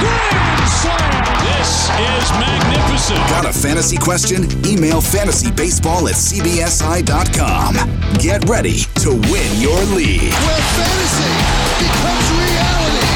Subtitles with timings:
[0.00, 1.20] grand slam.
[1.44, 3.18] This is magnificent.
[3.28, 4.44] Got a fantasy question?
[4.64, 7.74] Email fantasybaseball at cbsi.com.
[8.18, 10.32] Get ready to win your league.
[10.32, 11.32] where fantasy
[11.84, 13.06] becomes reality.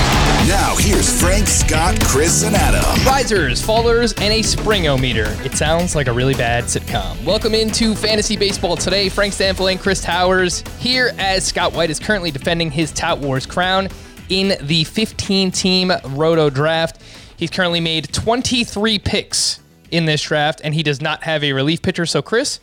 [0.47, 2.85] Now, here's Frank, Scott, Chris, and Adam.
[3.07, 5.43] Risers, fallers, and a springometer.
[5.45, 7.25] It sounds like a really bad sitcom.
[7.25, 9.09] Welcome into Fantasy Baseball today.
[9.09, 13.47] Frank Stanfield and Chris Towers here as Scott White is currently defending his Tout Wars
[13.47, 13.89] crown
[14.29, 17.01] in the 15 team Roto draft.
[17.37, 21.83] He's currently made 23 picks in this draft, and he does not have a relief
[21.83, 22.07] pitcher.
[22.07, 22.61] So, Chris,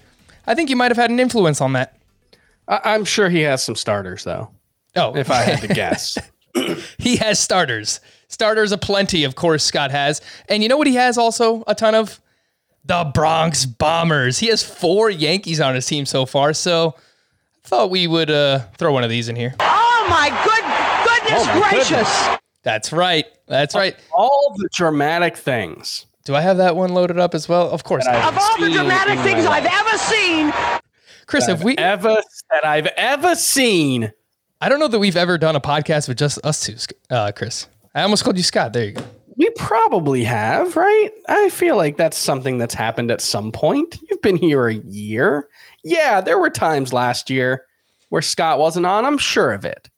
[0.47, 1.97] I think you might have had an influence on that.
[2.67, 4.49] I- I'm sure he has some starters though.
[4.95, 6.17] Oh, If I had to guess,
[6.97, 7.99] he has starters.
[8.27, 10.21] Starters aplenty, of course, Scott has.
[10.49, 12.19] And you know what he has also a ton of?
[12.85, 14.39] The Bronx Bombers.
[14.39, 16.53] He has four Yankees on his team so far.
[16.53, 16.95] So
[17.63, 19.53] I thought we would uh, throw one of these in here.
[19.59, 20.90] Oh my good
[21.23, 22.27] goodness Oh, my gracious!
[22.63, 23.25] That's right.
[23.47, 23.95] That's right.
[24.15, 26.05] all the dramatic things.
[26.25, 27.69] Do I have that one loaded up as well?
[27.71, 28.05] Of course.
[28.05, 30.53] That Of all the dramatic things I've ever seen,
[31.25, 31.75] Chris, have we?
[31.77, 34.11] ever that I've ever seen.
[34.61, 36.75] I don't know that we've ever done a podcast with just us two,
[37.09, 37.67] uh, Chris.
[37.95, 38.73] I almost called you Scott.
[38.73, 39.03] There you go.
[39.37, 41.09] We probably have, right?
[41.27, 43.97] I feel like that's something that's happened at some point.
[44.07, 45.49] You've been here a year.
[45.83, 47.65] Yeah, there were times last year
[48.09, 49.03] where Scott wasn't on.
[49.03, 49.89] I'm sure of it.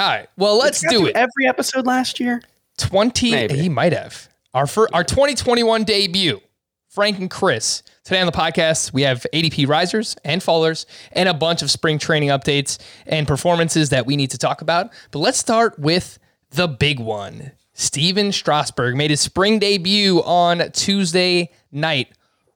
[0.00, 0.28] All right.
[0.38, 1.14] Well, let's do it.
[1.14, 2.40] Every episode last year.
[2.78, 3.58] 20 Maybe.
[3.58, 6.40] he might have our fir- our 2021 debut
[6.88, 11.34] frank and chris today on the podcast we have adp risers and fallers and a
[11.34, 15.36] bunch of spring training updates and performances that we need to talk about but let's
[15.36, 16.18] start with
[16.52, 22.08] the big one stephen strasburg made his spring debut on tuesday night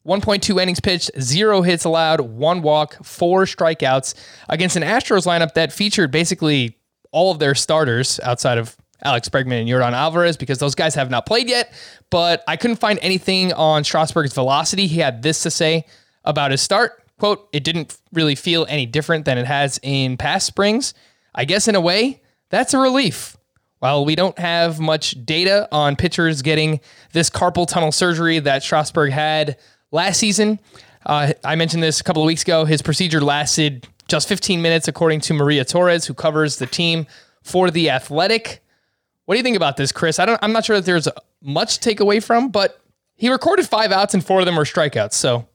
[0.06, 4.14] 1.2 innings pitched, zero hits allowed, one walk, four strikeouts
[4.50, 6.76] against an Astros lineup that featured basically
[7.14, 11.10] all of their starters outside of Alex Bregman and Yordan Alvarez because those guys have
[11.10, 11.72] not played yet.
[12.10, 14.88] But I couldn't find anything on Strasburg's velocity.
[14.88, 15.86] He had this to say
[16.24, 17.02] about his start.
[17.18, 20.92] Quote, it didn't really feel any different than it has in past springs.
[21.34, 22.20] I guess in a way,
[22.50, 23.36] that's a relief.
[23.78, 26.80] While we don't have much data on pitchers getting
[27.12, 29.58] this carpal tunnel surgery that Strasburg had
[29.92, 30.58] last season,
[31.06, 32.64] uh, I mentioned this a couple of weeks ago.
[32.64, 37.06] His procedure lasted just 15 minutes, according to Maria Torres, who covers the team
[37.42, 38.62] for the Athletic.
[39.24, 40.18] What do you think about this, Chris?
[40.18, 40.38] I don't.
[40.42, 41.08] I'm not sure that there's
[41.42, 42.80] much to take away from, but
[43.16, 45.14] he recorded five outs and four of them were strikeouts.
[45.14, 45.46] So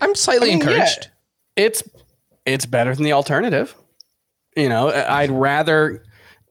[0.00, 0.70] I'm slightly I mean, yeah.
[0.70, 1.08] encouraged.
[1.56, 1.82] it's
[2.44, 3.74] it's better than the alternative.
[4.56, 6.02] You know, I'd rather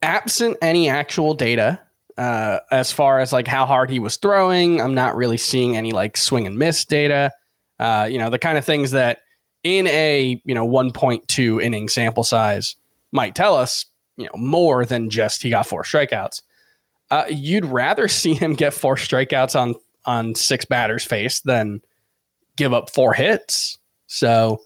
[0.01, 1.79] absent any actual data
[2.17, 4.79] uh, as far as like how hard he was throwing.
[4.79, 7.31] I'm not really seeing any like swing and miss data.
[7.79, 9.19] Uh, you know, the kind of things that
[9.65, 12.75] in a you know 1.2 inning sample size
[13.11, 16.41] might tell us you know more than just he got four strikeouts.
[17.11, 21.81] Uh, you'd rather see him get four strikeouts on on six batters face than
[22.55, 23.79] give up four hits.
[24.07, 24.61] So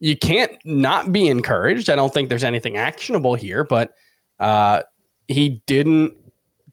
[0.00, 1.90] you can't not be encouraged.
[1.90, 3.92] I don't think there's anything actionable here, but
[4.40, 4.82] uh,
[5.28, 6.14] he didn't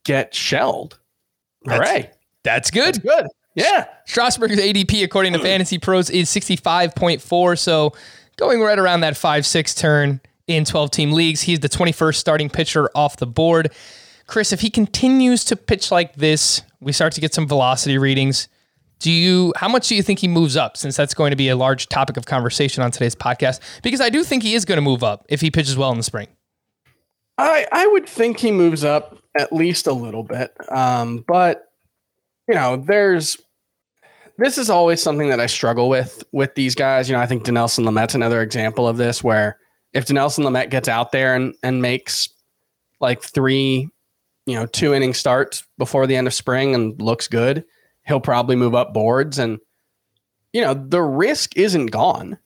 [0.05, 0.97] get shelled.
[1.65, 2.11] That's- Hooray.
[2.43, 3.03] That's good.
[3.03, 3.27] Good.
[3.55, 3.87] Yeah.
[4.05, 7.57] Strasburg's ADP, according to Fantasy Pros, is 65.4.
[7.59, 7.93] So
[8.37, 11.41] going right around that 5 6 turn in 12 team leagues.
[11.41, 13.71] He's the 21st starting pitcher off the board.
[14.27, 18.47] Chris, if he continues to pitch like this, we start to get some velocity readings.
[18.99, 21.47] Do you how much do you think he moves up since that's going to be
[21.49, 23.61] a large topic of conversation on today's podcast?
[23.81, 25.97] Because I do think he is going to move up if he pitches well in
[25.97, 26.27] the spring.
[27.37, 30.53] I, I would think he moves up at least a little bit.
[30.69, 31.68] Um, but
[32.49, 33.37] you know, there's
[34.39, 37.07] this is always something that I struggle with with these guys.
[37.07, 39.59] You know, I think Dinelson Lamet's another example of this where
[39.93, 42.29] if Dinelson Lamet gets out there and, and makes
[42.99, 43.87] like three,
[44.47, 47.63] you know, two inning starts before the end of spring and looks good,
[48.07, 49.37] he'll probably move up boards.
[49.37, 49.59] And,
[50.51, 52.39] you know, the risk isn't gone.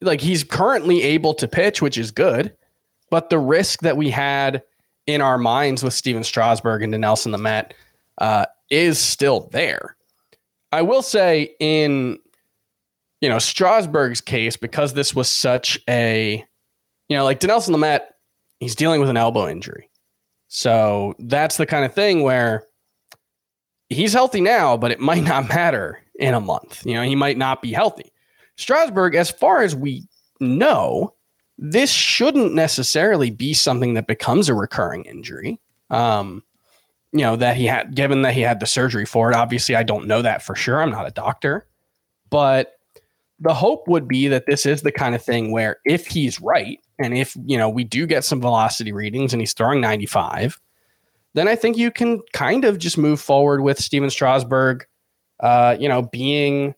[0.00, 2.54] Like he's currently able to pitch, which is good,
[3.10, 4.62] but the risk that we had
[5.06, 7.72] in our minds with Stephen Strasburg and Dinelson Lamet
[8.16, 9.96] uh, is still there.
[10.72, 12.18] I will say in
[13.20, 16.44] you know Strasburg's case because this was such a
[17.08, 18.00] you know like Dinelson Lamet
[18.60, 19.90] he's dealing with an elbow injury.
[20.48, 22.66] So that's the kind of thing where
[23.88, 26.84] he's healthy now, but it might not matter in a month.
[26.86, 28.12] You know, he might not be healthy.
[28.56, 30.04] Strasburg, as far as we
[30.38, 31.14] know,
[31.56, 35.60] this shouldn't necessarily be something that becomes a recurring injury.
[35.88, 36.42] Um,
[37.12, 39.36] you know, that he had, given that he had the surgery for it.
[39.36, 40.80] Obviously, I don't know that for sure.
[40.80, 41.66] I'm not a doctor,
[42.30, 42.74] but
[43.40, 46.78] the hope would be that this is the kind of thing where if he's right,
[46.98, 50.60] and if, you know, we do get some velocity readings and he's throwing 95,
[51.34, 54.84] then I think you can kind of just move forward with Stephen Strasburg,
[55.40, 56.74] uh, you know, being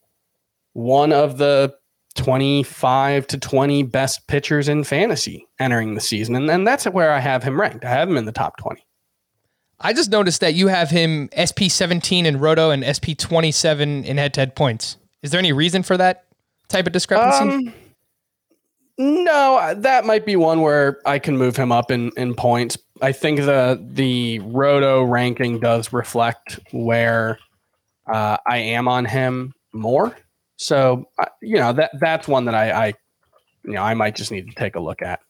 [0.74, 1.74] one of the
[2.14, 6.36] 25 to 20 best pitchers in fantasy entering the season.
[6.36, 7.84] And then that's where I have him ranked.
[7.84, 8.84] I have him in the top 20.
[9.82, 14.16] I just noticed that you have him SP 17 in Roto and SP 27 in
[14.16, 14.96] head to head points.
[15.22, 16.24] Is there any reason for that
[16.68, 17.68] type of discrepancy?
[17.68, 17.74] Um,
[18.98, 22.78] no, that might be one where I can move him up in, in points.
[23.00, 27.38] I think the the Roto ranking does reflect where
[28.06, 30.16] uh, I am on him more.
[30.56, 31.08] So
[31.40, 32.86] you know that that's one that I, I
[33.64, 35.20] you know I might just need to take a look at.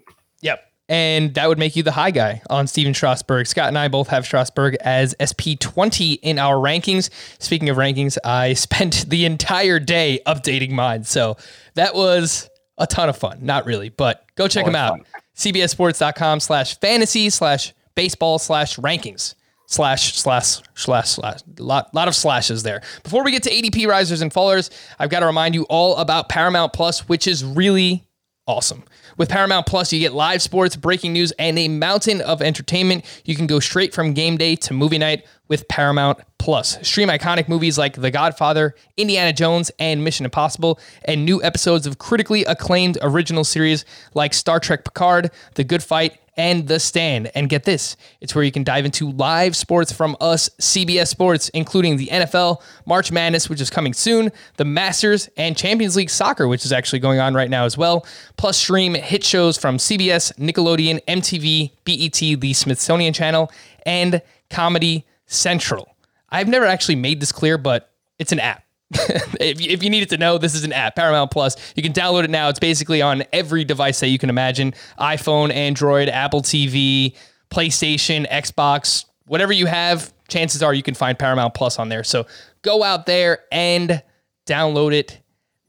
[0.92, 3.46] And that would make you the high guy on Stephen Strasburg.
[3.46, 7.08] Scott and I both have Strasburg as SP20 in our rankings.
[7.38, 11.04] Speaking of rankings, I spent the entire day updating mine.
[11.04, 11.38] So
[11.76, 13.38] that was a ton of fun.
[13.40, 14.98] Not really, but go check them out.
[14.98, 15.06] Fun.
[15.34, 19.34] CBSSports.com slash fantasy slash baseball slash rankings
[19.68, 22.82] slash slash slash slash lot lot of slashes there.
[23.02, 24.68] Before we get to ADP risers and fallers,
[24.98, 28.04] I've got to remind you all about Paramount Plus, which is really
[28.46, 28.84] awesome.
[29.16, 33.04] With Paramount Plus, you get live sports, breaking news, and a mountain of entertainment.
[33.24, 36.78] You can go straight from game day to movie night with Paramount Plus.
[36.86, 41.98] Stream iconic movies like The Godfather, Indiana Jones, and Mission Impossible, and new episodes of
[41.98, 43.84] critically acclaimed original series
[44.14, 47.30] like Star Trek Picard, The Good Fight, and The Stand.
[47.34, 51.48] And get this it's where you can dive into live sports from us, CBS Sports,
[51.50, 56.48] including the NFL, March Madness, which is coming soon, the Masters, and Champions League Soccer,
[56.48, 58.06] which is actually going on right now as well.
[58.36, 63.50] Plus, stream hit shows from CBS, Nickelodeon, MTV, BET, the Smithsonian Channel,
[63.84, 65.96] and Comedy Central.
[66.28, 68.64] I've never actually made this clear, but it's an app.
[69.40, 71.56] if, if you needed to know, this is an app, Paramount Plus.
[71.74, 72.48] You can download it now.
[72.48, 77.16] It's basically on every device that you can imagine iPhone, Android, Apple TV,
[77.50, 80.12] PlayStation, Xbox, whatever you have.
[80.28, 82.04] Chances are you can find Paramount Plus on there.
[82.04, 82.26] So
[82.62, 84.02] go out there and
[84.46, 85.20] download it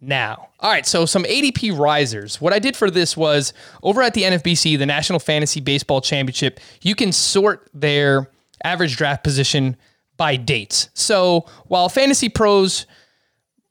[0.01, 0.49] now.
[0.59, 2.39] All right, so some ADP risers.
[2.39, 6.59] What I did for this was over at the NFBC, the National Fantasy Baseball Championship,
[6.81, 8.29] you can sort their
[8.63, 9.75] average draft position
[10.17, 10.89] by dates.
[10.93, 12.85] So while Fantasy Pros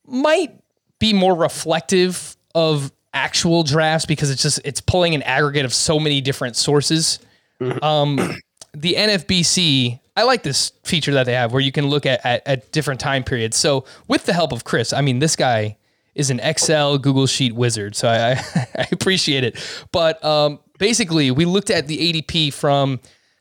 [0.06, 0.52] might
[0.98, 5.98] be more reflective of actual drafts because it's just it's pulling an aggregate of so
[5.98, 7.18] many different sources.
[7.60, 7.84] Mm-hmm.
[7.84, 8.36] Um,
[8.74, 12.46] the NFBC, I like this feature that they have where you can look at, at,
[12.46, 13.56] at different time periods.
[13.56, 15.76] So with the help of Chris, I mean, this guy
[16.14, 18.32] is an Excel Google Sheet wizard, so I,
[18.78, 19.58] I appreciate it.
[19.92, 23.00] But um, basically, we looked at the ADP from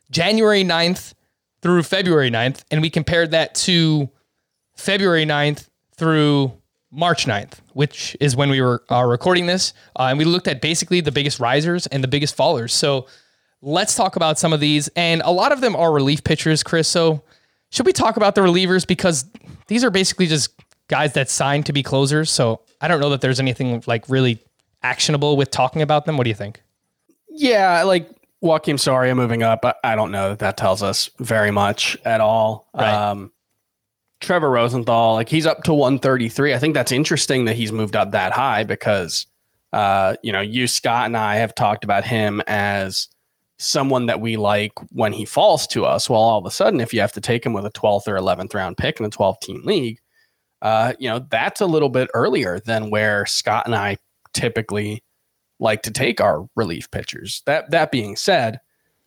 [0.09, 1.13] January 9th
[1.61, 4.09] through February 9th, and we compared that to
[4.75, 6.53] February 9th through
[6.91, 9.73] March 9th, which is when we were are recording this.
[9.97, 12.71] Uh, and we looked at basically the biggest risers and the biggest fallers.
[12.71, 13.07] So
[13.61, 14.89] let's talk about some of these.
[14.89, 16.87] And a lot of them are relief pitchers, Chris.
[16.87, 17.23] So
[17.69, 18.85] should we talk about the relievers?
[18.85, 19.25] Because
[19.67, 20.51] these are basically just
[20.87, 22.29] guys that signed to be closers.
[22.29, 24.39] So I don't know that there's anything like really
[24.83, 26.17] actionable with talking about them.
[26.17, 26.61] What do you think?
[27.29, 28.09] Yeah, like
[28.43, 32.67] Joakim Soria moving up, I don't know that that tells us very much at all.
[32.73, 32.91] Right.
[32.91, 33.31] Um,
[34.19, 36.53] Trevor Rosenthal, like he's up to 133.
[36.53, 39.25] I think that's interesting that he's moved up that high because,
[39.73, 43.07] uh, you know, you, Scott, and I have talked about him as
[43.57, 46.09] someone that we like when he falls to us.
[46.09, 48.15] Well, all of a sudden, if you have to take him with a 12th or
[48.15, 49.99] 11th round pick in a 12 team league,
[50.61, 53.97] uh, you know, that's a little bit earlier than where Scott and I
[54.33, 55.03] typically
[55.61, 57.41] like to take our relief pitchers.
[57.45, 58.59] That that being said,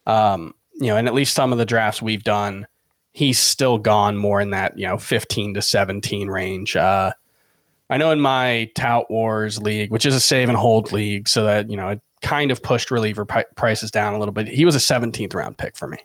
[0.07, 2.67] um, you know, and at least some of the drafts we've done,
[3.13, 6.77] he's still gone more in that you know 15 to 17 range.
[6.77, 7.13] Uh,
[7.91, 11.45] I know in my Tout Wars league, which is a save and hold league, so
[11.45, 14.49] that you know it kind of pushed reliever pri- prices down a little bit.
[14.49, 15.99] He was a 17th round pick for me.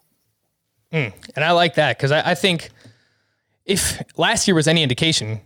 [1.36, 2.72] And I like that because I, I think
[3.66, 5.40] if last year was any indication,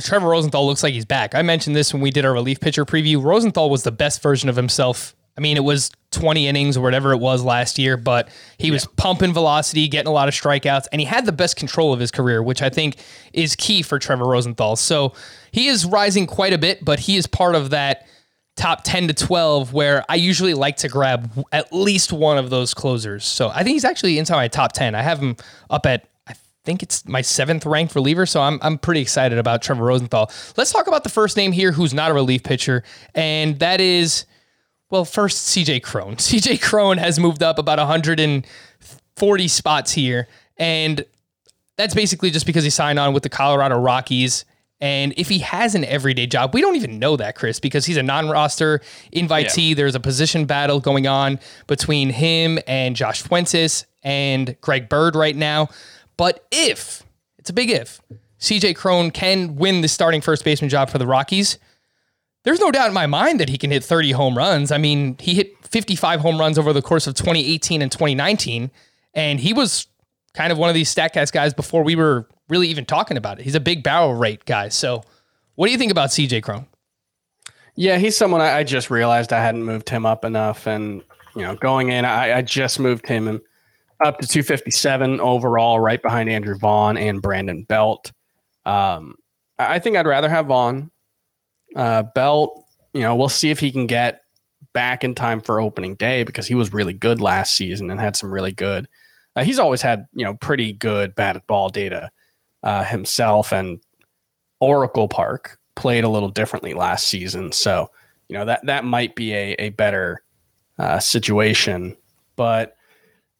[0.00, 1.34] Trevor Rosenthal looks like he's back.
[1.34, 3.22] I mentioned this when we did our relief pitcher preview.
[3.22, 5.14] Rosenthal was the best version of himself.
[5.36, 8.86] I mean, it was 20 innings or whatever it was last year, but he was
[8.96, 12.10] pumping velocity, getting a lot of strikeouts, and he had the best control of his
[12.10, 12.96] career, which I think
[13.32, 14.76] is key for Trevor Rosenthal.
[14.76, 15.12] So
[15.50, 18.06] he is rising quite a bit, but he is part of that
[18.56, 22.72] top 10 to 12 where I usually like to grab at least one of those
[22.72, 23.24] closers.
[23.24, 24.94] So I think he's actually inside my top 10.
[24.94, 25.36] I have him
[25.70, 26.08] up at
[26.64, 30.30] think it's my seventh ranked reliever, so I'm, I'm pretty excited about Trevor Rosenthal.
[30.56, 32.82] Let's talk about the first name here who's not a relief pitcher,
[33.14, 34.24] and that is,
[34.90, 36.16] well, first CJ Cron.
[36.16, 41.04] CJ Cron has moved up about 140 spots here, and
[41.76, 44.44] that's basically just because he signed on with the Colorado Rockies.
[44.80, 47.96] And if he has an everyday job, we don't even know that, Chris, because he's
[47.96, 48.80] a non roster
[49.14, 49.74] invitee.
[49.74, 55.34] There's a position battle going on between him and Josh Fuentes and Greg Bird right
[55.34, 55.68] now.
[56.16, 57.02] But if,
[57.38, 58.00] it's a big if,
[58.40, 61.58] CJ Cron can win the starting first baseman job for the Rockies,
[62.44, 64.70] there's no doubt in my mind that he can hit 30 home runs.
[64.70, 68.70] I mean, he hit 55 home runs over the course of 2018 and 2019,
[69.14, 69.86] and he was
[70.34, 73.44] kind of one of these StatCast guys before we were really even talking about it.
[73.44, 74.68] He's a big barrel rate guy.
[74.68, 75.02] So,
[75.54, 76.66] what do you think about CJ Cron?
[77.76, 81.02] Yeah, he's someone I, just realized I hadn't moved him up enough, and
[81.34, 83.40] you know, going in, I, I just moved him in-
[84.04, 88.12] up to 257 overall, right behind Andrew Vaughn and Brandon Belt.
[88.66, 89.16] Um,
[89.58, 90.90] I think I'd rather have Vaughn.
[91.74, 94.20] Uh, Belt, you know, we'll see if he can get
[94.74, 98.14] back in time for opening day because he was really good last season and had
[98.14, 98.86] some really good.
[99.36, 102.10] Uh, he's always had you know pretty good batted ball data
[102.62, 103.80] uh, himself, and
[104.60, 107.90] Oracle Park played a little differently last season, so
[108.28, 110.22] you know that that might be a a better
[110.78, 111.96] uh, situation,
[112.36, 112.76] but.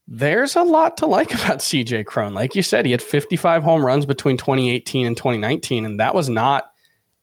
[0.06, 2.34] There's a lot to like about CJ Cron.
[2.34, 6.28] Like you said, he had 55 home runs between 2018 and 2019, and that was
[6.28, 6.70] not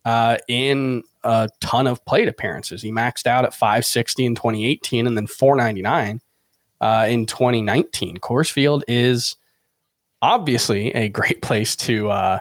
[0.05, 2.81] uh, in a ton of plate appearances.
[2.81, 6.21] He maxed out at 560 in 2018 and then 499
[6.79, 8.17] uh, in 2019.
[8.17, 9.35] Coors Field is
[10.21, 12.39] obviously a great place to uh,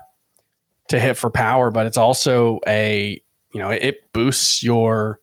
[0.88, 3.20] to hit for power, but it's also a
[3.52, 5.20] you know it boosts your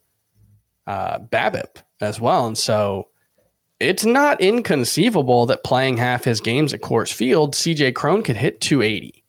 [0.86, 3.08] uh, BABIP as well, and so
[3.80, 8.62] it's not inconceivable that playing half his games at Coors Field, CJ Cron could hit
[8.62, 9.24] 280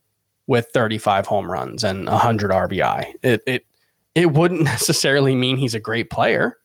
[0.47, 3.13] with 35 home runs and 100 RBI.
[3.23, 3.67] It it
[4.15, 6.57] it wouldn't necessarily mean he's a great player.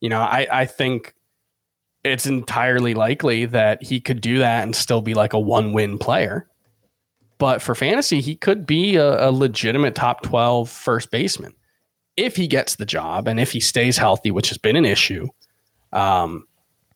[0.00, 1.14] You know, I I think
[2.04, 5.98] it's entirely likely that he could do that and still be like a one win
[5.98, 6.46] player.
[7.38, 11.54] But for fantasy, he could be a, a legitimate top 12 first baseman
[12.16, 15.26] if he gets the job and if he stays healthy, which has been an issue.
[15.92, 16.46] Um,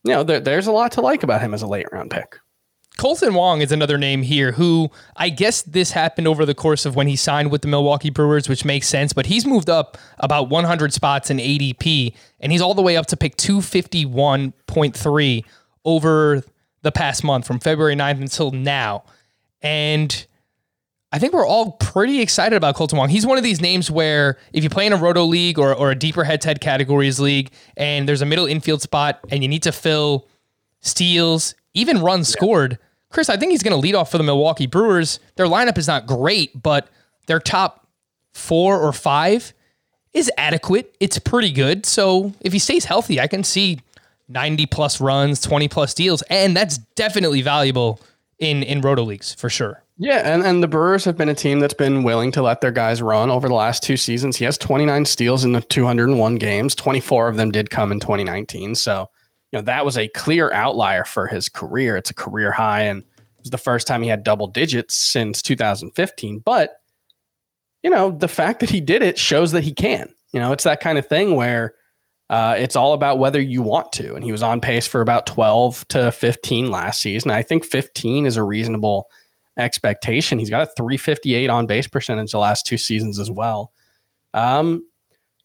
[0.05, 2.39] you know, there, there's a lot to like about him as a late round pick.
[2.99, 6.97] Kolten Wong is another name here who I guess this happened over the course of
[6.97, 10.49] when he signed with the Milwaukee Brewers, which makes sense, but he's moved up about
[10.49, 15.45] 100 spots in ADP and he's all the way up to pick 251.3
[15.85, 16.43] over
[16.83, 19.05] the past month from February 9th until now.
[19.63, 20.27] And
[21.11, 23.09] I think we're all pretty excited about Kolten Wong.
[23.09, 25.91] He's one of these names where if you play in a roto league or, or
[25.91, 29.49] a deeper head to head categories league and there's a middle infield spot and you
[29.49, 30.29] need to fill
[30.81, 32.79] steals, even runs scored,
[33.11, 35.19] Chris, I think he's going to lead off for the Milwaukee Brewers.
[35.37, 36.89] Their lineup is not great, but
[37.27, 37.87] their top
[38.35, 39.55] four or five
[40.13, 40.95] is adequate.
[41.01, 41.87] It's pretty good.
[41.87, 43.81] So if he stays healthy, I can see
[44.29, 48.01] 90 plus runs, 20 plus deals, and that's definitely valuable
[48.39, 49.83] in in roto leagues for sure.
[50.01, 52.71] Yeah, and, and the Brewers have been a team that's been willing to let their
[52.71, 54.37] guys run over the last two seasons.
[54.37, 56.77] He has 29 steals in the 201 games.
[56.77, 58.77] 24 of them did come in 2019.
[58.77, 59.11] So,
[59.51, 61.97] you know, that was a clear outlier for his career.
[61.97, 65.43] It's a career high, and it was the first time he had double digits since
[65.43, 66.39] 2015.
[66.45, 66.81] But,
[67.83, 70.09] you know, the fact that he did it shows that he can.
[70.33, 71.75] You know, it's that kind of thing where
[72.31, 74.15] uh, it's all about whether you want to.
[74.15, 77.33] And he was on pace for about 12 to 15 last season.
[77.33, 79.09] I think 15 is a reasonable
[79.59, 80.39] expectation.
[80.39, 83.73] He's got a 358 on base percentage the last two seasons as well.
[84.35, 84.87] Um,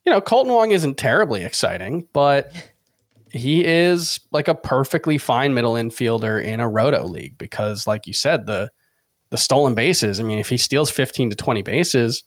[0.05, 2.53] you know, Kolten Wong isn't terribly exciting, but
[3.31, 8.13] he is like a perfectly fine middle infielder in a roto league because, like you
[8.13, 8.69] said, the
[9.31, 10.19] the stolen bases.
[10.19, 12.23] I mean, if he steals 15 to 20 bases,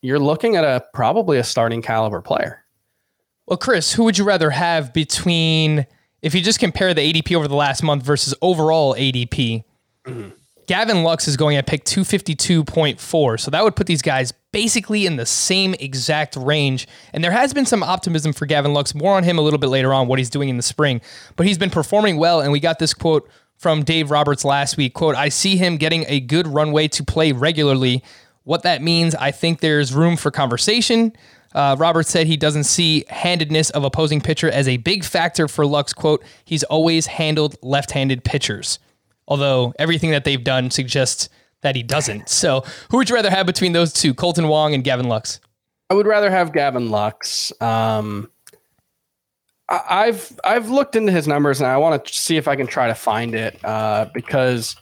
[0.00, 2.64] you're looking at a probably a starting caliber player.
[3.46, 5.86] Well, Chris, who would you rather have between
[6.22, 9.64] if you just compare the ADP over the last month versus overall ADP?
[10.66, 13.40] Gavin Lux is going at pick 252.4.
[13.40, 16.86] So that would put these guys basically in the same exact range.
[17.12, 18.94] And there has been some optimism for Gavin Lux.
[18.94, 21.00] More on him a little bit later on, what he's doing in the spring.
[21.36, 22.40] But he's been performing well.
[22.40, 24.94] And we got this quote from Dave Roberts last week.
[24.94, 28.02] Quote, I see him getting a good runway to play regularly.
[28.44, 31.12] What that means, I think there's room for conversation.
[31.54, 35.66] Uh, Roberts said he doesn't see handedness of opposing pitcher as a big factor for
[35.66, 35.92] Lux.
[35.92, 38.78] Quote, he's always handled left handed pitchers
[39.28, 41.28] although everything that they've done suggests
[41.62, 42.28] that he doesn't.
[42.28, 45.40] So, who would you rather have between those two, Kolten Wong and Gavin Lux?
[45.90, 47.52] I would rather have Gavin Lux.
[47.60, 48.30] Um,
[49.68, 52.88] I've I've looked into his numbers and I want to see if I can try
[52.88, 54.76] to find it uh, because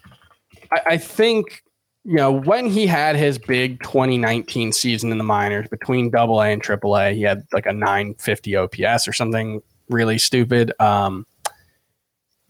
[0.73, 1.63] I, I think
[2.05, 6.47] you know when he had his big 2019 season in the minors between Double A
[6.49, 10.73] and Triple A, he had like a 950 OPS or something really stupid.
[10.81, 11.27] Um,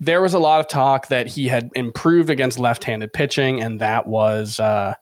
[0.00, 4.06] there was a lot of talk that he had improved against left-handed pitching, and that
[4.06, 4.94] was, uh,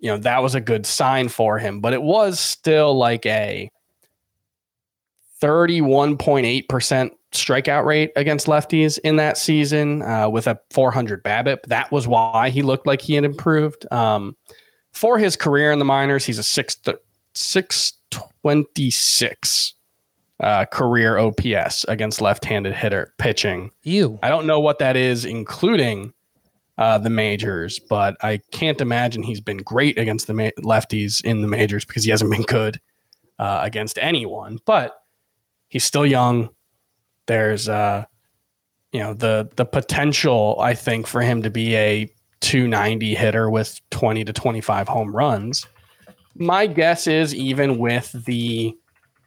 [0.00, 1.80] you know, that was a good sign for him.
[1.80, 3.70] But it was still like a
[5.40, 10.90] thirty-one point eight percent strikeout rate against lefties in that season, uh, with a four
[10.90, 11.62] hundred BABIP.
[11.68, 13.86] That was why he looked like he had improved.
[13.92, 14.36] Um,
[14.92, 16.76] for his career in the minors, he's a six
[17.34, 19.73] six twenty six
[20.40, 23.70] uh, career OPS against left-handed hitter pitching.
[23.82, 24.18] You.
[24.22, 26.12] I don't know what that is, including
[26.76, 31.40] uh, the majors, but I can't imagine he's been great against the ma- lefties in
[31.40, 32.80] the majors because he hasn't been good
[33.38, 34.58] uh, against anyone.
[34.66, 34.94] But
[35.68, 36.50] he's still young.
[37.26, 38.04] There's, uh,
[38.92, 43.80] you know, the the potential I think for him to be a 290 hitter with
[43.90, 45.66] 20 to 25 home runs.
[46.36, 48.76] My guess is even with the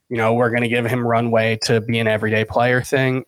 [0.09, 3.25] you know, we're going to give him runway to be an everyday player thing.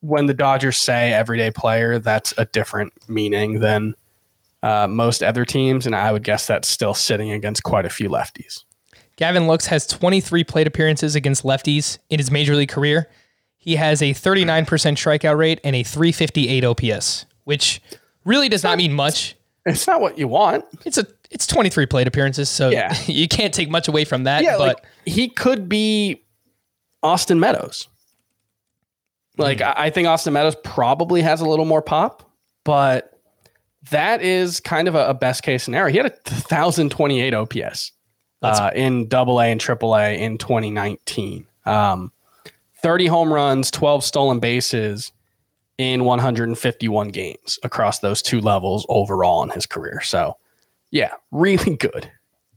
[0.00, 3.94] When the Dodgers say everyday player, that's a different meaning than
[4.62, 5.86] uh, most other teams.
[5.86, 8.64] And I would guess that's still sitting against quite a few lefties.
[9.16, 13.08] Gavin Lux has 23 plate appearances against lefties in his major league career.
[13.58, 17.80] He has a 39% strikeout rate and a 358 OPS, which
[18.24, 19.36] really does not mean much.
[19.64, 20.64] It's not what you want.
[20.84, 22.94] It's a it's 23 plate appearances, so Yeah.
[23.06, 24.42] you can't take much away from that.
[24.42, 26.22] Yeah, but like he could be
[27.02, 27.88] Austin Meadows.
[29.38, 32.30] Like I I think Austin Meadows probably has a little more pop,
[32.64, 33.18] but
[33.90, 35.90] that is kind of a, a best case scenario.
[35.90, 37.92] He had a thousand twenty eight OPS
[38.42, 41.46] uh, in Double A and Triple A in 2019.
[41.64, 42.12] Um,
[42.82, 45.12] 30 home runs, 12 stolen bases
[45.78, 50.00] in 151 games across those two levels overall in his career.
[50.00, 50.36] So,
[50.90, 52.10] yeah, really good.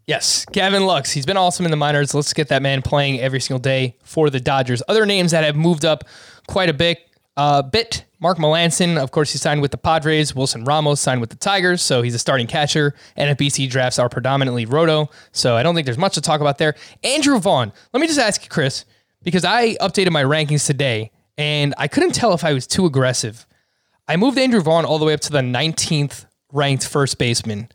[0.08, 1.12] Yes, Gavin Lux.
[1.12, 2.13] He's been awesome in the minors.
[2.13, 4.84] Let's get that man playing every single day for the Dodgers.
[4.88, 6.04] Other names that have moved up
[6.48, 7.00] quite a bit.
[7.36, 10.34] Uh, bit Mark Melancon, of course, he signed with the Padres.
[10.34, 12.94] Wilson Ramos signed with the Tigers, so he's a starting catcher.
[13.18, 16.76] NFBC drafts are predominantly roto, so I don't think there's much to talk about there.
[17.04, 17.74] Andrew Vaughn.
[17.91, 18.86] Let me just ask you, Chris,
[19.24, 23.46] because I updated my rankings today, and I couldn't tell if I was too aggressive.
[24.08, 27.70] I moved Andrew Vaughn all the way up to the 19th ranked first baseman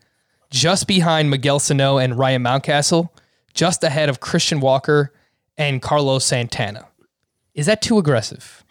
[0.50, 3.08] just behind Miguel Sano and Ryan Mountcastle,
[3.54, 5.12] just ahead of Christian Walker
[5.56, 6.88] and Carlos Santana.
[7.54, 8.64] Is that too aggressive?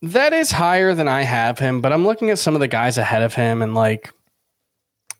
[0.00, 2.98] That is higher than I have him, but I'm looking at some of the guys
[2.98, 4.12] ahead of him and like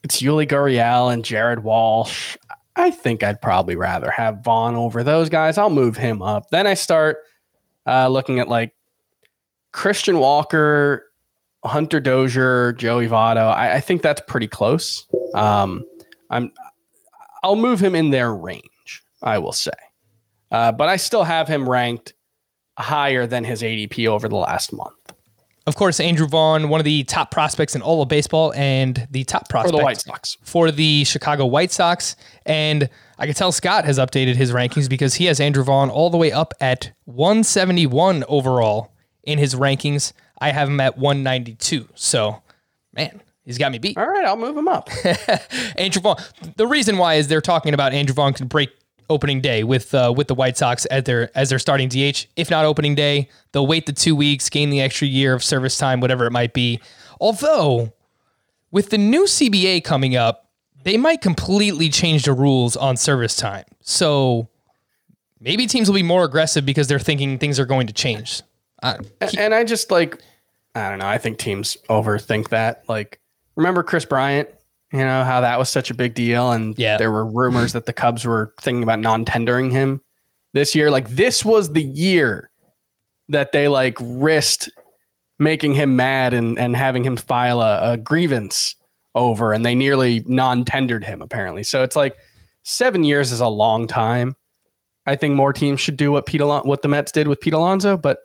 [0.04, 2.36] it's Yuli Gurriel and Jared Walsh.
[2.76, 5.58] I think I'd probably rather have Vaughn over those guys.
[5.58, 6.50] I'll move him up.
[6.50, 7.18] Then I start
[7.86, 8.72] uh, looking at like
[9.72, 11.07] Christian Walker,
[11.64, 13.52] Hunter Dozier, Joey Votto.
[13.52, 15.06] I, I think that's pretty close.
[15.34, 15.84] Um,
[16.30, 16.52] I'm
[17.42, 19.02] I'll move him in their range.
[19.22, 19.70] I will say,
[20.52, 22.14] uh, but I still have him ranked
[22.78, 24.94] higher than his ADP over the last month
[25.66, 29.24] Of course, Andrew Vaughn, one of the top prospects in all of baseball, and the
[29.24, 30.36] top prospect for the White Sox.
[30.44, 32.14] for the Chicago White Sox.
[32.46, 36.08] And I can tell Scott has updated his rankings because he has Andrew Vaughn all
[36.08, 38.92] the way up at 171 overall
[39.24, 40.12] in his rankings.
[40.40, 41.88] I have him at 192.
[41.94, 42.42] So,
[42.94, 43.96] man, he's got me beat.
[43.96, 44.88] All right, I'll move him up.
[45.76, 46.16] Andrew Vaughn.
[46.56, 48.70] The reason why is they're talking about Andrew Vaughn can break
[49.10, 52.26] opening day with uh, with the White Sox as their as their starting DH.
[52.36, 55.78] If not opening day, they'll wait the two weeks, gain the extra year of service
[55.78, 56.80] time, whatever it might be.
[57.20, 57.92] Although,
[58.70, 60.50] with the new CBA coming up,
[60.84, 63.64] they might completely change the rules on service time.
[63.80, 64.48] So
[65.40, 68.42] maybe teams will be more aggressive because they're thinking things are going to change.
[68.82, 70.18] And I just like,
[70.74, 71.06] I don't know.
[71.08, 72.84] I think teams overthink that.
[72.88, 73.20] Like,
[73.56, 74.48] remember Kris Bryant?
[74.92, 76.96] You know how that was such a big deal, and Yeah.
[76.96, 80.00] there were rumors that the Cubs were thinking about non-tendering him
[80.54, 80.90] this year.
[80.90, 82.48] Like, this was the year
[83.28, 84.70] that they like risked
[85.38, 88.76] making him mad and and having him file a, a grievance
[89.14, 91.64] over, and they nearly non-tendered him apparently.
[91.64, 92.16] So it's like
[92.62, 94.36] seven years is a long time.
[95.04, 97.52] I think more teams should do what Pete Alon- what the Mets did with Pete
[97.54, 98.20] Alonso, but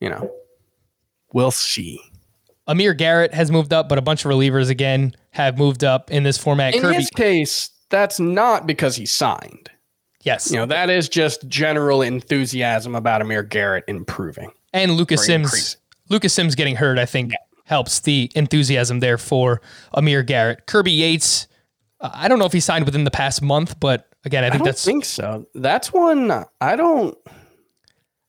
[0.00, 0.30] you know,
[1.32, 2.00] we'll see.
[2.66, 6.22] Amir Garrett has moved up, but a bunch of relievers again have moved up in
[6.22, 6.74] this format.
[6.74, 9.70] In Kirby, his case, that's not because he signed.
[10.22, 14.50] yes, You know, that is just general enthusiasm about Amir Garrett improving.
[14.74, 15.78] and Lucas Sims.
[16.10, 17.32] Lucas Sims getting hurt, I think,
[17.64, 19.60] helps the enthusiasm there for
[19.94, 20.66] Amir Garrett.
[20.66, 21.46] Kirby Yates.
[22.00, 24.50] uh, I don't know if he signed within the past month, but again, I I
[24.50, 25.46] think don't that's think so.
[25.54, 26.30] That's one
[26.60, 27.16] I don't.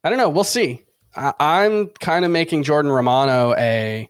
[0.03, 0.29] I don't know.
[0.29, 0.85] We'll see.
[1.15, 4.07] I, I'm kind of making Jordan Romano a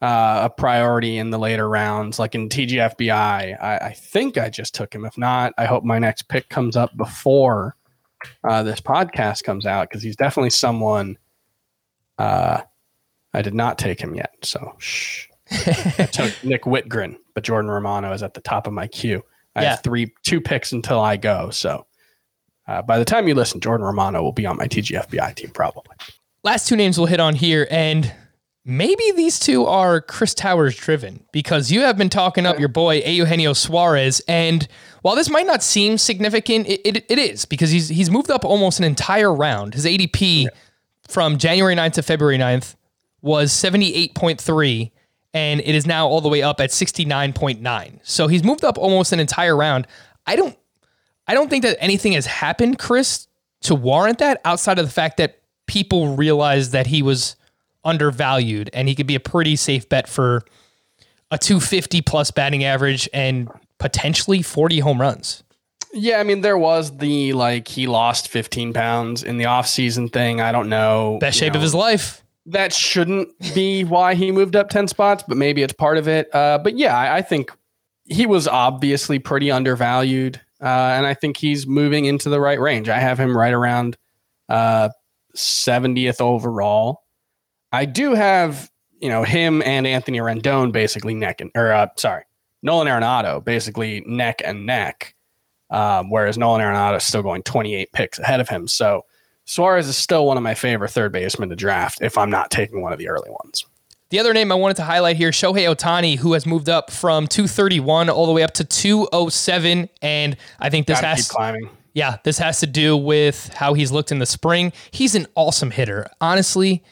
[0.00, 3.60] uh, a priority in the later rounds, like in TGFBI.
[3.60, 5.04] I, I think I just took him.
[5.04, 7.74] If not, I hope my next pick comes up before
[8.44, 11.18] uh, this podcast comes out because he's definitely someone.
[12.16, 12.60] Uh,
[13.34, 15.26] I did not take him yet, so shh.
[15.50, 19.22] I took Nick Wittgren, but Jordan Romano is at the top of my queue.
[19.56, 19.70] I Yeah.
[19.70, 21.50] have three, two picks until I go.
[21.50, 21.86] So
[22.68, 25.94] uh, by the time you listen, Jordan Romano will be on my TGFBI team probably.
[26.48, 28.10] Last two names we'll hit on here, and
[28.64, 33.02] maybe these two are Chris Towers driven because you have been talking up your boy
[33.02, 34.66] Eugenio Suarez, and
[35.02, 38.46] while this might not seem significant, it, it, it is because he's he's moved up
[38.46, 39.74] almost an entire round.
[39.74, 40.46] His ADP
[41.06, 42.76] from January 9th to February 9th
[43.20, 44.90] was 78.3
[45.34, 47.98] and it is now all the way up at 69.9.
[48.02, 49.86] So he's moved up almost an entire round.
[50.26, 50.56] I don't
[51.26, 53.28] I don't think that anything has happened, Chris,
[53.62, 55.37] to warrant that outside of the fact that
[55.68, 57.36] people realized that he was
[57.84, 60.42] undervalued and he could be a pretty safe bet for
[61.30, 65.44] a 250 plus batting average and potentially 40 home runs.
[65.94, 70.40] Yeah, I mean there was the like he lost 15 pounds in the offseason thing.
[70.40, 71.18] I don't know.
[71.20, 72.22] Best shape of his life.
[72.44, 76.34] That shouldn't be why he moved up 10 spots, but maybe it's part of it.
[76.34, 77.52] Uh, but yeah, I, I think
[78.04, 80.40] he was obviously pretty undervalued.
[80.60, 82.88] Uh, and I think he's moving into the right range.
[82.88, 83.96] I have him right around
[84.48, 84.88] uh,
[85.38, 87.04] 70th overall.
[87.72, 88.70] I do have,
[89.00, 92.24] you know, him and Anthony Rendon basically neck and, or uh, sorry,
[92.62, 95.14] Nolan Arenado basically neck and neck.
[95.70, 98.66] Um, whereas Nolan Arenado is still going 28 picks ahead of him.
[98.66, 99.04] So
[99.44, 102.80] Suarez is still one of my favorite third basemen to draft if I'm not taking
[102.80, 103.66] one of the early ones.
[104.10, 107.26] The other name I wanted to highlight here, Shohei Ohtani, who has moved up from
[107.26, 109.90] 231 all the way up to 207.
[110.00, 111.68] And I think this Gotta has keep climbing.
[111.98, 114.72] Yeah, this has to do with how he's looked in the spring.
[114.92, 116.08] He's an awesome hitter.
[116.20, 116.84] Honestly,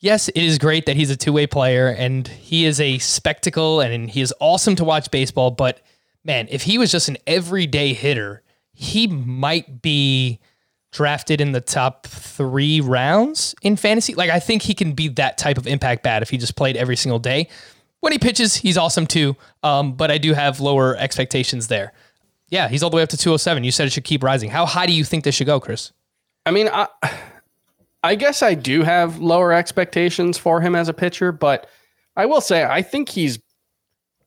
[0.00, 3.82] yes, it is great that he's a two way player and he is a spectacle
[3.82, 5.50] and he is awesome to watch baseball.
[5.50, 5.82] But
[6.24, 8.42] man, if he was just an everyday hitter,
[8.72, 10.40] he might be
[10.92, 14.14] drafted in the top three rounds in fantasy.
[14.14, 16.78] Like, I think he can be that type of impact bat if he just played
[16.78, 17.50] every single day.
[18.00, 19.36] When he pitches, he's awesome too.
[19.62, 21.92] Um, but I do have lower expectations there.
[22.52, 23.64] Yeah, he's all the way up to 207.
[23.64, 24.50] You said it should keep rising.
[24.50, 25.90] How high do you think this should go, Chris?
[26.44, 26.86] I mean, I,
[28.04, 31.66] I guess I do have lower expectations for him as a pitcher, but
[32.14, 33.40] I will say I think he's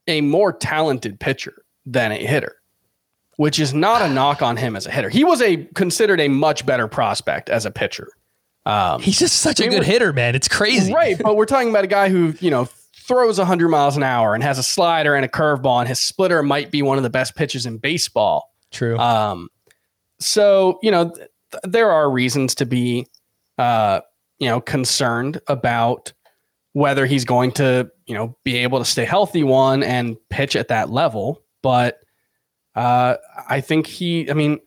[0.08, 1.54] a more talented pitcher
[1.86, 2.56] than a hitter,
[3.38, 5.10] which is not a knock on him as a hitter.
[5.10, 8.10] He was a considered a much better prospect as a pitcher.
[8.66, 10.34] Um, He's just such a good hitter, man.
[10.34, 10.92] It's crazy.
[10.92, 12.68] Right, but we're talking about a guy who, you know,
[13.08, 16.42] throws 100 miles an hour and has a slider and a curveball, and his splitter
[16.42, 18.52] might be one of the best pitches in baseball.
[18.72, 18.98] True.
[18.98, 19.50] Um,
[20.20, 21.30] so you know, th-
[21.64, 23.08] there are reasons to be,
[23.58, 24.02] uh,
[24.40, 26.14] you know, concerned about
[26.74, 30.68] whether he's going to, you know, be able to stay healthy one and pitch at
[30.68, 31.42] that level.
[31.62, 32.00] But
[32.76, 33.16] uh,
[33.48, 34.60] I think he, I mean,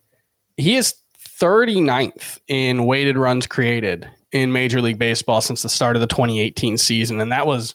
[0.57, 0.94] he is
[1.38, 6.79] 39th in weighted runs created in Major League Baseball since the start of the 2018
[6.79, 7.74] season, and that was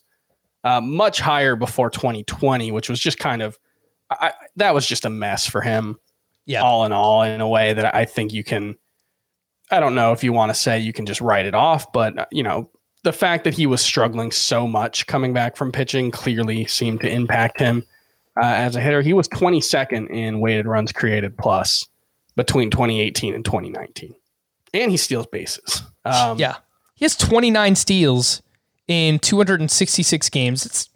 [0.63, 3.58] uh, much higher before 2020, which was just kind of
[4.10, 5.97] I, that was just a mess for him
[6.45, 6.62] yeah.
[6.62, 8.76] all in all in a way that I think you can
[9.71, 12.17] I don't know if you want to say you can just write it off, but
[12.17, 12.69] uh, you know,
[13.04, 17.10] the fact that he was struggling so much coming back from pitching clearly seemed to
[17.10, 17.84] impact him
[18.41, 19.02] uh, as a hitter.
[19.02, 21.88] He was 22nd in weighted runs created plus
[22.36, 24.13] between 2018 and 2019.
[24.73, 25.84] And he steals bases.
[26.06, 26.58] Um, yeah.
[26.95, 28.41] He has 29 steals
[28.88, 30.65] in 266 games.
[30.65, 30.89] It's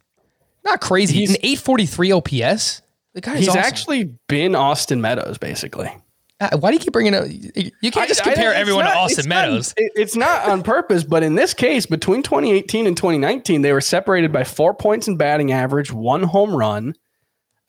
[0.66, 1.16] not crazy.
[1.16, 2.82] He's- An 843 OPS.
[3.14, 3.62] The guy's He's awesome.
[3.62, 5.92] actually been Austin Meadows, basically.
[6.40, 7.26] Uh, Why do you keep bringing up?
[7.28, 9.74] You can't just I- I- compare it's everyone not- to Austin it's Meadows.
[9.76, 13.82] it- it's not on purpose, but in this case, between 2018 and 2019, they were
[13.82, 16.94] separated by four points in batting average, one home run,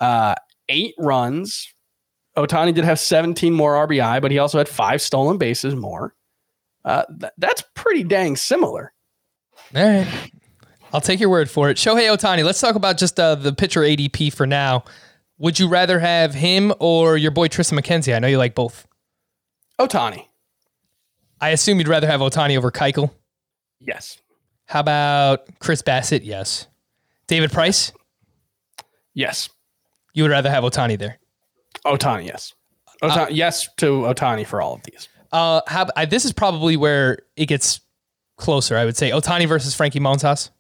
[0.00, 0.34] uh,
[0.68, 1.72] eight runs.
[2.36, 6.14] Ohtani did have 17 more RBI, but he also had five stolen bases more.
[6.84, 8.92] Uh, th- that's pretty dang similar.
[9.74, 10.30] All right.
[10.92, 11.76] I'll take your word for it.
[11.76, 12.44] Shohei Ohtani.
[12.44, 14.84] Let's talk about just uh, the pitcher ADP for now.
[15.38, 18.14] Would you rather have him or your boy Triston McKenzie?
[18.14, 18.86] I know you like both.
[19.78, 20.24] Ohtani.
[21.40, 23.10] I assume you'd rather have Ohtani over Keuchel.
[23.80, 24.18] Yes.
[24.66, 26.24] How about Chris Bassitt?
[26.24, 26.66] Yes.
[27.26, 27.92] David Price?
[29.14, 29.48] Yes.
[30.14, 31.18] You would rather have Ohtani there.
[31.86, 32.26] Ohtani.
[32.26, 32.54] Yes.
[33.02, 35.08] Ohtani, yes to Ohtani for all of these.
[35.30, 37.80] Uh, how, I, this is probably where it gets
[38.38, 38.76] closer.
[38.76, 40.50] I would say Ohtani versus Frankie Montas.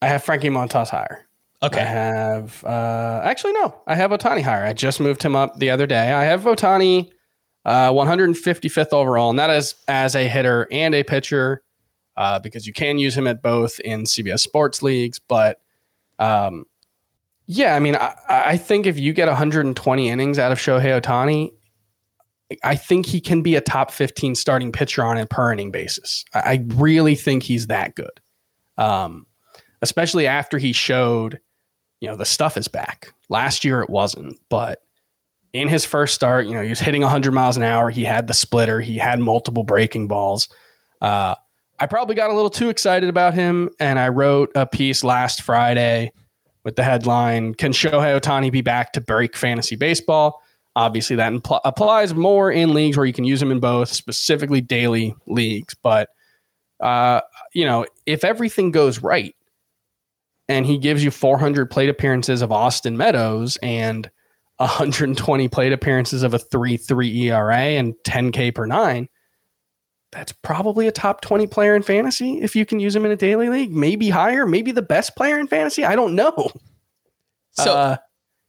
[0.00, 1.26] I have Frankie Montas higher.
[1.62, 1.80] Okay.
[1.80, 4.64] I have uh actually no, I have Ohtani higher.
[4.64, 6.12] I just moved him up the other day.
[6.12, 7.10] I have Ohtani
[7.64, 11.62] uh 155th overall, and that is as a hitter and a pitcher,
[12.16, 15.20] uh, because you can use him at both in CBS sports leagues.
[15.20, 15.60] But
[16.18, 16.64] um
[17.46, 21.52] yeah, I mean, I, I think if you get 120 innings out of Shohei Ohtani,
[22.64, 26.24] I think he can be a top 15 starting pitcher on a per inning basis.
[26.34, 28.20] I, really think he's that good.
[28.78, 29.26] Um,
[29.82, 31.40] especially after he showed,
[32.00, 33.12] you know, the stuff is back.
[33.28, 34.80] Last year it wasn't, but
[35.52, 37.90] in his first start, you know, he was hitting 100 miles an hour.
[37.90, 40.48] He had the splitter, he had multiple breaking balls.
[41.00, 41.34] Uh,
[41.78, 45.42] I probably got a little too excited about him, and I wrote a piece last
[45.42, 46.12] Friday
[46.64, 50.40] with the headline Can Shohei Ohtani be back to break fantasy baseball?
[50.74, 54.60] Obviously, that impl- applies more in leagues where you can use them in both, specifically
[54.60, 55.74] daily leagues.
[55.82, 56.08] But,
[56.80, 57.20] uh,
[57.52, 59.34] you know, if everything goes right,
[60.48, 64.10] and he gives you 400 plate appearances of Austin Meadows and
[64.56, 69.08] 120 plate appearances of a 3 3 ERA and 10K per nine,
[70.10, 73.16] that's probably a top 20 player in fantasy if you can use him in a
[73.16, 73.72] daily league.
[73.72, 75.84] Maybe higher, maybe the best player in fantasy.
[75.84, 76.50] I don't know.
[77.52, 77.96] So Uh,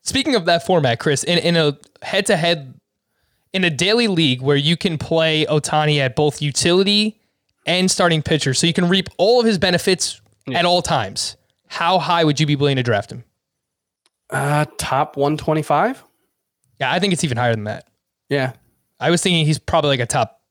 [0.04, 2.74] speaking of that format, Chris, in, in a head to head,
[3.52, 7.20] in a daily league where you can play Ohtani at both utility
[7.66, 10.22] and starting pitcher, so you can reap all of his benefits
[10.54, 11.38] at all times,
[11.68, 13.24] how high would you be willing to draft him?
[14.34, 16.04] uh, top 125.
[16.80, 17.88] Yeah, I think it's even higher than that.
[18.30, 18.54] Yeah.
[19.00, 20.42] I was thinking he's probably like a top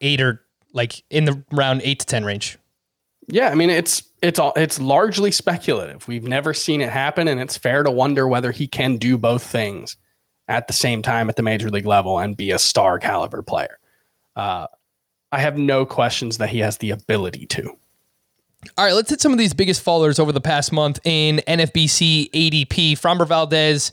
[0.00, 2.56] eight or like in the round eight to 10 range.
[3.28, 6.06] Yeah, I mean it's it's all it's largely speculative.
[6.08, 9.42] We've never seen it happen, and it's fair to wonder whether he can do both
[9.42, 9.96] things
[10.48, 13.78] at the same time at the major league level and be a star caliber player.
[14.34, 14.66] Uh,
[15.30, 17.76] I have no questions that he has the ability to.
[18.78, 22.30] All right, let's hit some of these biggest fallers over the past month in NFBC
[22.30, 22.92] ADP.
[22.92, 23.92] Framber Valdez.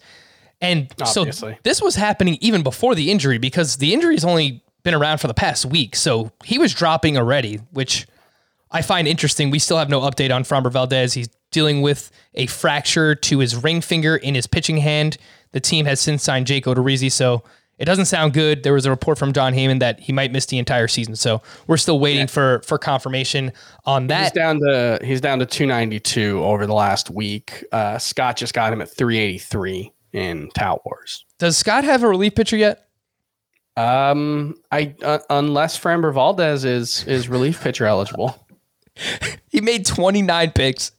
[0.62, 1.54] And Obviously.
[1.54, 5.28] so this was happening even before the injury because the injury's only been around for
[5.28, 5.96] the past week.
[5.96, 8.06] So he was dropping already, which
[8.72, 9.50] I find interesting.
[9.50, 11.14] We still have no update on Framber Valdez.
[11.14, 15.18] He's dealing with a fracture to his ring finger in his pitching hand.
[15.52, 17.44] The team has since signed Jake Odorizzi, so
[17.80, 18.64] it doesn't sound good.
[18.64, 21.16] There was a report from Jon Heyman that he might miss the entire season.
[21.16, 23.52] So we're still waiting for for confirmation
[23.86, 24.24] on that.
[24.24, 27.64] He's down to he's down to 292 over the last week.
[27.72, 31.26] Uh, Scott just got him at 383 in Tout Wars.
[31.40, 32.86] Does Scott have a relief pitcher yet?
[33.78, 38.46] Um, I uh, unless Framber Valdez is is relief pitcher eligible.
[39.50, 40.92] He made 29 picks.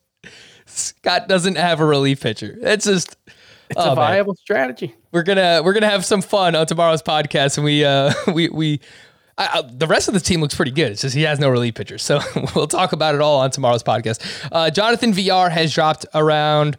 [0.67, 2.57] Scott doesn't have a relief pitcher.
[2.61, 3.17] It's just
[3.69, 3.95] It's Oh, a man.
[3.97, 4.95] viable strategy.
[5.13, 8.81] we're gonna we're gonna have some fun on tomorrow's podcast, and we uh we we.
[9.39, 10.93] I, I, the rest of the team looks pretty good.
[10.93, 12.21] It's just he has no relief pitchers, so
[12.55, 14.21] we'll talk about it all on tomorrow's podcast.
[14.53, 16.77] Uh, Jonathan Villar has dropped around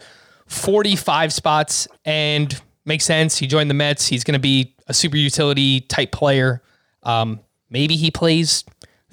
[0.47, 3.37] forty-five spots, and makes sense.
[3.37, 4.07] He joined the Mets.
[4.07, 6.61] He's going to be a super utility type player.
[7.03, 8.63] Um, maybe he plays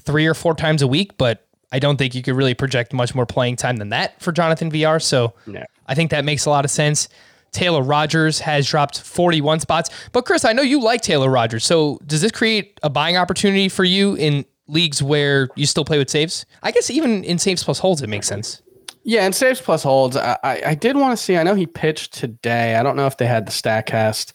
[0.00, 3.14] three or four times a week, but I don't think you could really project much
[3.14, 5.00] more playing time than that for Jonathan Villar.
[5.00, 5.62] So No.
[5.86, 7.08] I think that makes a lot of sense.
[7.52, 9.90] Taylor Rogers has dropped 41 spots.
[10.12, 11.64] But Chris, I know you like Taylor Rogers.
[11.64, 15.98] So does this create a buying opportunity for you in leagues where you still play
[15.98, 16.44] with saves?
[16.62, 18.62] I guess even in saves plus holds, it makes sense.
[19.02, 20.16] Yeah, and saves plus holds.
[20.16, 21.36] I, I, I did want to see.
[21.38, 22.76] I know he pitched today.
[22.76, 24.34] I don't know if they had the Statcast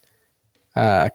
[0.76, 1.10] uh,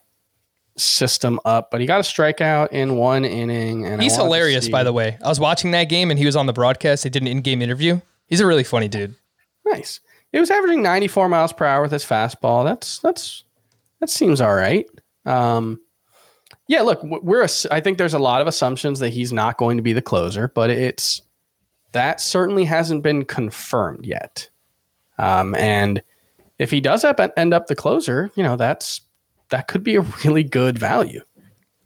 [0.78, 3.86] system up, but he got a strikeout in one inning.
[3.86, 5.18] And He's hilarious, see- by the way.
[5.22, 7.04] I was watching that game and he was on the broadcast.
[7.04, 8.00] They did an in-game interview.
[8.26, 9.14] He's a really funny dude.
[9.64, 10.00] Nice.
[10.32, 12.64] He was averaging 94 miles per hour with his fastball.
[12.64, 13.44] That's that's
[14.00, 14.86] that seems all right.
[15.24, 15.80] Um,
[16.66, 17.46] yeah, look, we're.
[17.70, 20.48] I think there's a lot of assumptions that he's not going to be the closer,
[20.48, 21.22] but it's
[21.92, 24.50] that certainly hasn't been confirmed yet.
[25.18, 26.02] Um, and
[26.58, 29.00] if he does up, end up the closer, you know, that's
[29.50, 31.20] that could be a really good value.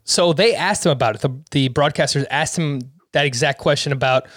[0.03, 1.21] So they asked him about it.
[1.21, 2.81] The, the broadcasters asked him
[3.13, 4.27] that exact question about,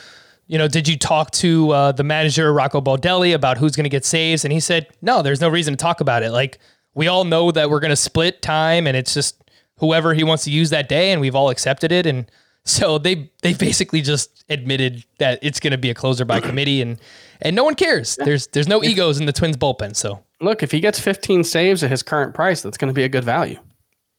[0.47, 3.91] you know, did you talk to uh, the manager, Rocco Baldelli, about who's going to
[3.91, 4.45] get saves?
[4.45, 6.31] And he said, no, there's no reason to talk about it.
[6.31, 6.59] Like,
[6.95, 9.43] we all know that we're going to split time and it's just
[9.79, 11.11] whoever he wants to use that day.
[11.11, 12.07] And we've all accepted it.
[12.07, 12.31] And
[12.67, 16.83] So they they basically just admitted that it's going to be a closer by committee,
[16.83, 16.99] and
[17.41, 18.17] and no one cares.
[18.17, 19.95] There's there's no egos in the Twins bullpen.
[19.95, 23.05] So Look, if he gets 15 saves at his current price, that's going to be
[23.05, 23.59] a good value.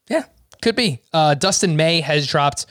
[0.10, 0.23] yeah,
[0.62, 1.01] could be.
[1.13, 2.65] Uh, Dustin May has dropped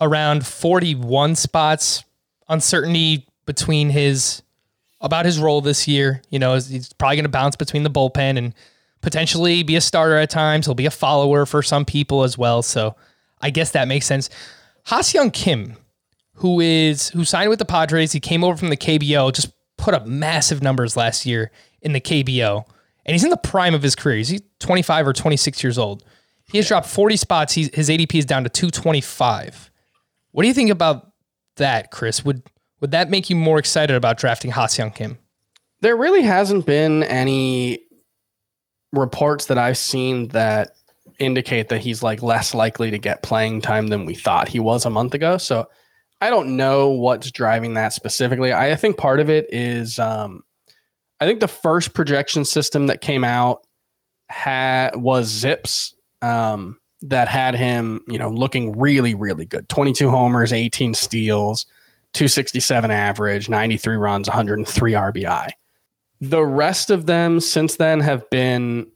[0.00, 2.04] around 41 spots.
[2.48, 4.42] Uncertainty between his
[5.00, 6.22] about his role this year.
[6.30, 8.54] You know, he's probably going to bounce between the bullpen and
[9.00, 10.66] potentially be a starter at times.
[10.66, 12.62] He'll be a follower for some people as well.
[12.62, 12.96] So
[13.40, 14.28] I guess that makes sense.
[15.14, 15.76] Young Kim,
[16.34, 19.94] who is who signed with the Padres, he came over from the KBO, just put
[19.94, 21.50] up massive numbers last year
[21.80, 22.66] in the KBO,
[23.10, 24.18] and he's in the prime of his career.
[24.18, 26.04] He's 25 or 26 years old.
[26.44, 27.52] He has dropped 40 spots.
[27.52, 29.68] He's, his ADP is down to 225.
[30.30, 31.10] What do you think about
[31.56, 32.24] that, Chris?
[32.24, 32.44] Would
[32.80, 35.18] would that make you more excited about drafting Ha-Seong Kim?
[35.80, 37.80] There really hasn't been any
[38.92, 40.76] reports that I've seen that
[41.18, 44.86] indicate that he's like less likely to get playing time than we thought he was
[44.86, 45.36] a month ago.
[45.36, 45.68] So
[46.20, 48.52] I don't know what's driving that specifically.
[48.52, 50.44] I think part of it is um,
[51.20, 53.66] I think the first projection system that came out
[54.28, 59.68] had was Zips um, that had him, you know, looking really, really good.
[59.68, 61.66] 22 homers, 18 steals,
[62.14, 65.50] 267 average, 93 runs, 103 RBI.
[66.20, 68.86] The rest of them since then have been,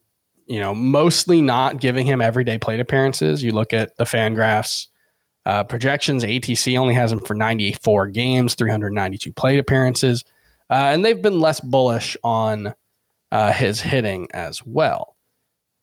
[0.46, 3.42] you know, mostly not giving him everyday plate appearances.
[3.42, 4.88] You look at the Fangraphs
[5.46, 10.24] uh, projections, ATC only has him for 94 games, 392 plate appearances,
[10.70, 12.74] uh, and they've been less bullish on
[13.32, 15.16] uh, his hitting as well.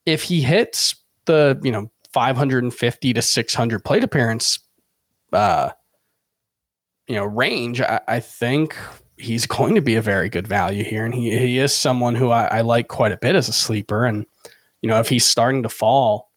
[0.06, 4.60] If he hits the, you know, 550 to 600 plate appearance,
[5.32, 5.70] uh,
[7.08, 8.76] you know, range, I, I think
[9.17, 11.06] he's going to be a very good value here.
[11.06, 14.06] And he, he is someone who I, I like quite a bit as a sleeper.
[14.06, 14.26] And,
[14.82, 16.32] you know, if he's starting to fall,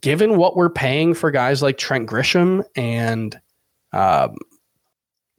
[0.00, 3.40] given what we're paying for guys like Trent Grisham and
[3.92, 4.36] um,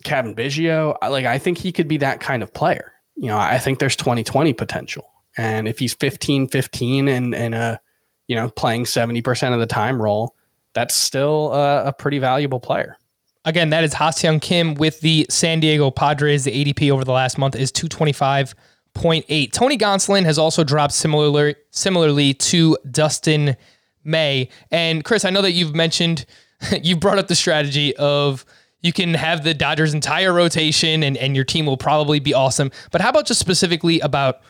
[0.03, 2.91] Cavan Biggio, like I think he could be that kind of player.
[3.15, 5.09] You know, I think there's 2020 potential.
[5.37, 7.79] And if he's 15 15 and, and a,
[8.27, 10.35] you know, playing 70% of the time role,
[10.73, 12.97] that's still a, a pretty valuable player.
[13.45, 16.45] Again, that is Ha-Seong Kim with the San Diego Padres.
[16.45, 19.51] The ADP over the last month is 225.8.
[19.51, 23.57] Tony Gonsolin has also dropped similarly, similarly to Dustin
[24.03, 24.49] May.
[24.71, 26.25] And Chris, I know that you've mentioned,
[26.81, 28.45] you brought up the strategy of
[28.83, 32.69] you can have the Dodgers' entire rotation and, and your team will probably be awesome.
[32.91, 34.41] But how about just specifically about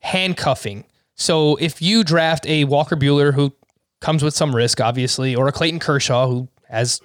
[0.00, 0.84] handcuffing?
[1.14, 3.52] So if you draft a Walker Buehler who
[4.00, 7.00] comes with some risk, obviously, or a Clayton Kershaw who has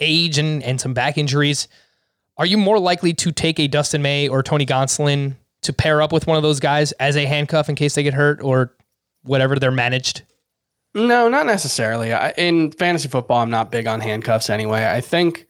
[0.00, 1.68] age and, and some back injuries,
[2.36, 6.12] are you more likely to take a Dustin May or Tony Gonsolin to pair up
[6.12, 8.74] with one of those guys as a handcuff in case they get hurt or
[9.22, 10.22] whatever they're managed?
[10.92, 12.12] No, not necessarily.
[12.12, 14.86] I, in fantasy football, I'm not big on handcuffs anyway.
[14.86, 15.46] I think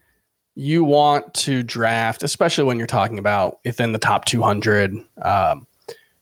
[0.56, 4.96] you want to draft, especially when you're talking about within the top 200.
[5.22, 5.66] Um,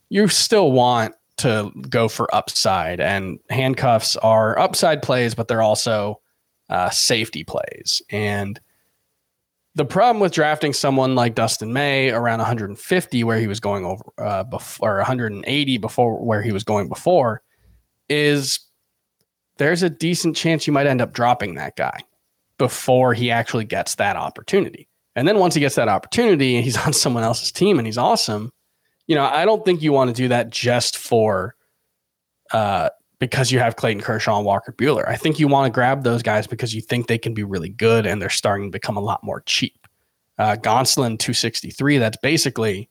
[0.09, 6.19] you still want to go for upside, and handcuffs are upside plays, but they're also
[6.69, 8.01] uh, safety plays.
[8.09, 8.59] And
[9.73, 14.03] the problem with drafting someone like Dustin May around 150, where he was going over
[14.17, 17.41] uh, before, or 180 before where he was going before,
[18.09, 18.59] is
[19.57, 22.01] there's a decent chance you might end up dropping that guy
[22.57, 24.87] before he actually gets that opportunity.
[25.15, 27.97] And then once he gets that opportunity and he's on someone else's team and he's
[27.97, 28.51] awesome,
[29.07, 31.55] you know, I don't think you want to do that just for
[32.51, 32.89] uh,
[33.19, 35.07] because you have Clayton Kershaw and Walker Buehler.
[35.07, 37.69] I think you want to grab those guys because you think they can be really
[37.69, 39.87] good and they're starting to become a lot more cheap.
[40.37, 42.89] Uh, Gonsolin 263, that's basically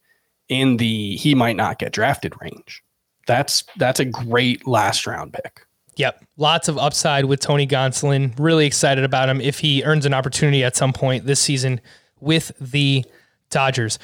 [0.48, 2.82] in the he might not get drafted range.
[3.26, 5.63] That's that's a great last round pick.
[5.96, 6.24] Yep.
[6.36, 8.34] Lots of upside with Tony Gonsolin.
[8.38, 11.80] Really excited about him if he earns an opportunity at some point this season
[12.20, 13.04] with the
[13.50, 13.98] Dodgers.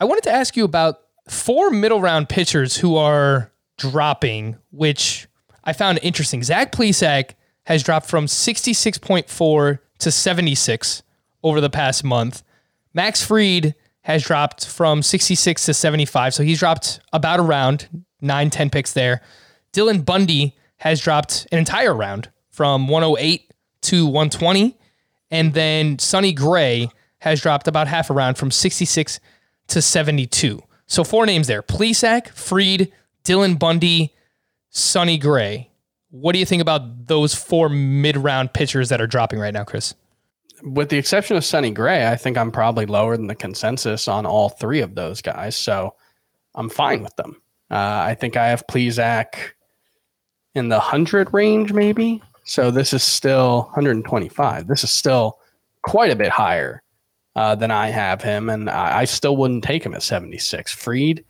[0.00, 5.28] I wanted to ask you about four middle round pitchers who are dropping, which
[5.64, 6.42] I found interesting.
[6.42, 7.32] Zach Plesac
[7.64, 11.02] has dropped from 66.4 to 76
[11.42, 12.42] over the past month.
[12.94, 16.32] Max Fried has dropped from 66 to 75.
[16.32, 19.20] So he's dropped about around round, nine, 10 picks there.
[19.74, 23.52] Dylan Bundy has dropped an entire round from 108
[23.82, 24.76] to 120.
[25.30, 29.20] And then Sonny Gray has dropped about half a round from 66
[29.68, 30.62] to 72.
[30.86, 32.90] So four names there Plesac, Fried,
[33.24, 34.14] Dylan Bundy,
[34.70, 35.70] Sonny Gray.
[36.10, 39.64] What do you think about those four mid round pitchers that are dropping right now,
[39.64, 39.94] Chris?
[40.62, 44.26] With the exception of Sonny Gray, I think I'm probably lower than the consensus on
[44.26, 45.54] all three of those guys.
[45.54, 45.94] So
[46.54, 47.40] I'm fine with them.
[47.70, 49.52] Uh, I think I have Plesac
[50.58, 54.66] in the 100 range, maybe So this is still 125.
[54.66, 55.38] This is still
[55.82, 56.82] quite a bit higher
[57.36, 60.72] uh, than I have him, and I, I still wouldn't take him at 76.
[60.72, 61.24] Fried,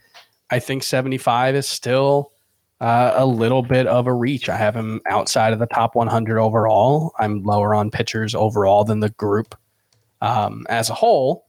[0.51, 2.33] I think 75 is still
[2.81, 4.49] uh, a little bit of a reach.
[4.49, 7.12] I have him outside of the top 100 overall.
[7.18, 9.55] I'm lower on pitchers overall than the group
[10.20, 11.47] um, as a whole.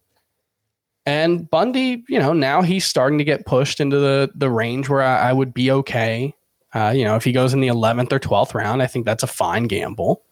[1.06, 5.02] And Bundy, you know, now he's starting to get pushed into the the range where
[5.02, 6.36] I, I would be okay.
[6.74, 9.24] Uh, you know, if he goes in the 11th or 12th round, I think that's
[9.24, 10.24] a fine gamble.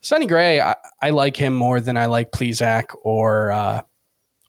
[0.00, 3.82] Sonny Gray, I, I like him more than I like Plesac or uh,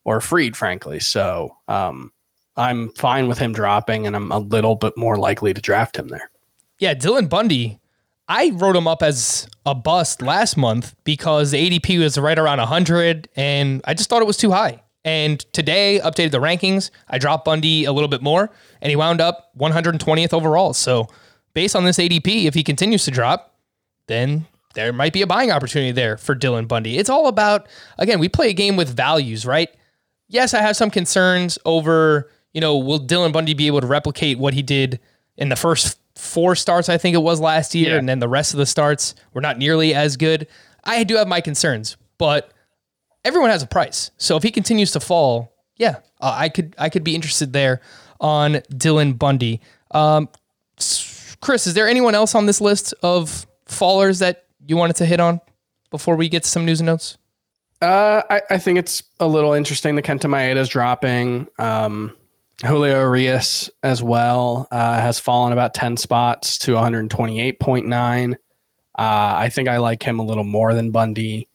[0.04, 1.00] or Fried, frankly.
[1.00, 2.12] So um,
[2.56, 6.08] I'm fine with him dropping, and I'm a little bit more likely to draft him
[6.08, 6.30] there.
[6.78, 7.78] Yeah, Dylan Bundy.
[8.28, 12.58] I wrote him up as a bust last month because the ADP was right around
[12.58, 14.82] 100, and I just thought it was too high.
[15.04, 16.90] And today, updated the rankings.
[17.08, 18.50] I dropped Bundy a little bit more,
[18.82, 20.74] and he wound up 120th overall.
[20.74, 21.08] So,
[21.54, 23.54] based on this ADP, if he continues to drop,
[24.08, 26.98] then there might be a buying opportunity there for Dylan Bundy.
[26.98, 27.66] It's all about,
[27.98, 29.70] again, we play a game with values, right?
[30.28, 34.38] Yes, I have some concerns over, you know, will Dylan Bundy be able to replicate
[34.38, 35.00] what he did
[35.36, 37.98] in the first four starts, I think it was last year, Yeah.
[37.98, 40.46] and then the rest of the starts were not nearly as good.
[40.84, 42.52] I do have my concerns, but
[43.24, 44.10] everyone has a price.
[44.16, 47.80] So if he continues to fall, yeah, uh, I could I could be interested there
[48.20, 49.60] on Dylan Bundy.
[49.92, 50.28] Um,
[51.40, 55.20] Chris, is there anyone else on this list of fallers that you wanted to hit
[55.20, 55.40] on
[55.90, 57.16] before we get to some news and notes?
[57.80, 59.94] Uh, I, I think it's a little interesting.
[59.96, 61.48] The Kenta Maeda's dropping.
[61.58, 62.14] Um,
[62.62, 68.34] Julio Urías as well uh, has fallen about 10 spots to 128.9.
[68.34, 68.36] Uh,
[68.96, 71.48] I think I like him a little more than Bundy.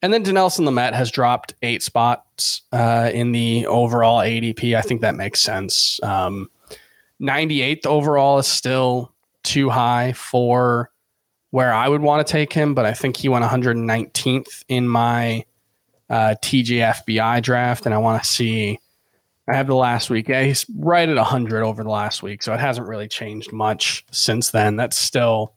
[0.00, 4.76] And then Dinelson Lamet has dropped eight spots uh, in the overall ADP.
[4.76, 5.98] I think that makes sense.
[6.02, 6.50] Um,
[7.20, 10.90] 98th overall is still too high for
[11.50, 15.44] where I would want to take him, but I think he went 119th in my
[16.10, 18.78] uh, TGFBI draft, and I want to see.
[19.48, 20.28] I have the last week.
[20.28, 24.04] Yeah, he's right at 100 over the last week, so it hasn't really changed much
[24.10, 24.76] since then.
[24.76, 25.54] That's still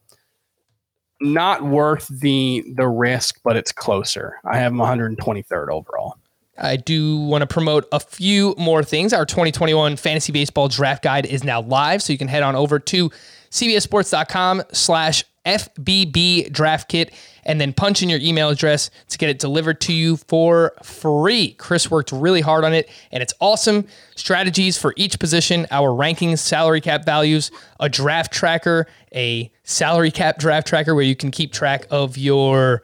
[1.22, 4.36] not worth the the risk, but it's closer.
[4.44, 6.16] I have him 123rd overall.
[6.58, 9.12] I do want to promote a few more things.
[9.12, 12.78] Our 2021 Fantasy Baseball Draft Guide is now live, so you can head on over
[12.78, 13.10] to
[13.50, 17.12] cbssports.com slash FBB Draft Kit
[17.44, 21.52] and then punch in your email address to get it delivered to you for free.
[21.54, 23.86] Chris worked really hard on it, and it's awesome.
[24.16, 30.38] Strategies for each position, our rankings, salary cap values, a draft tracker, a salary cap
[30.38, 32.82] draft tracker where you can keep track of your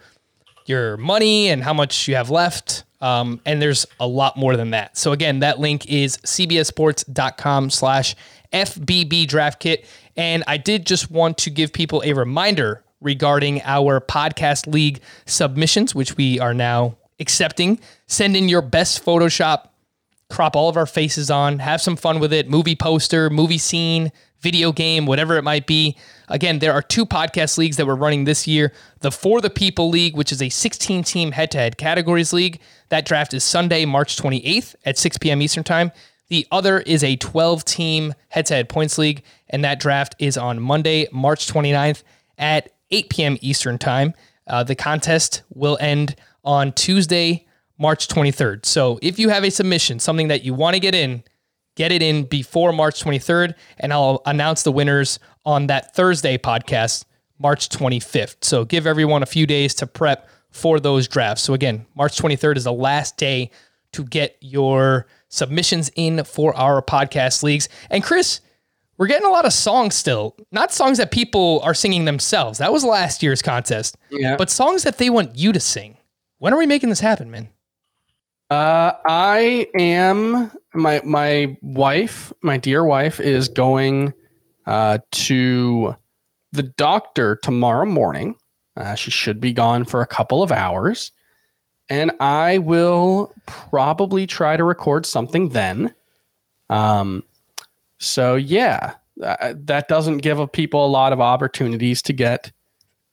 [0.67, 2.85] your money and how much you have left.
[3.01, 4.99] Um, and there's a lot more than that.
[4.99, 8.15] So again, that link is cbssports.com slash
[8.53, 9.87] FBB draft kit.
[10.17, 15.95] And I did just want to give people a reminder regarding our podcast league submissions,
[15.95, 17.81] which we are now accepting.
[18.07, 19.69] Send in your best Photoshop
[20.31, 24.13] crop all of our faces on, have some fun with it, movie poster, movie scene,
[24.41, 25.97] video game, whatever it might be.
[26.29, 28.73] Again, there are two podcast leagues that we're running this year.
[29.01, 32.61] The For the People League, which is a 16 team head to head categories league.
[32.91, 35.43] That draft is Sunday, March 28th at 6 p.m.
[35.43, 35.93] Eastern Time.
[36.29, 40.37] The other is a 12 team head to head points league, and that draft is
[40.37, 42.03] on Monday, March 29th
[42.37, 43.39] at 8 p.m.
[43.41, 44.15] Eastern Time.
[44.47, 47.47] Uh, the contest will end on Tuesday,
[47.79, 48.65] March 23rd.
[48.65, 51.23] So if you have a submission, something that you want to get in,
[51.77, 57.05] get it in before March 23rd, and I'll announce the winners on that Thursday podcast,
[57.39, 58.37] March 25th.
[58.43, 61.43] So give everyone a few days to prep for those drafts.
[61.43, 63.51] So again, March 23rd is the last day
[63.93, 67.69] to get your submissions in for our podcast leagues.
[67.91, 68.41] And Chris,
[68.99, 72.59] we're getting a lot of songs still, not songs that people are singing themselves.
[72.59, 74.37] That was last year's contest, Yeah.
[74.37, 75.97] but songs that they want you to sing.
[76.39, 77.49] When are we making this happen, man?
[78.51, 84.15] Uh, I am my my wife, my dear wife, is going
[84.67, 85.95] uh, to
[86.53, 88.37] the doctor tomorrow morning.
[88.77, 91.13] Uh, she should be gone for a couple of hours,
[91.91, 95.93] and I will probably try to record something then.
[96.71, 97.25] Um,
[97.99, 102.53] so yeah, uh, that doesn't give people a lot of opportunities to get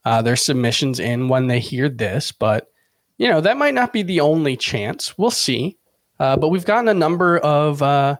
[0.05, 2.67] uh, their submissions in when they hear this, but
[3.17, 5.17] you know that might not be the only chance.
[5.17, 5.77] We'll see.
[6.19, 8.15] Uh, but we've gotten a number of uh,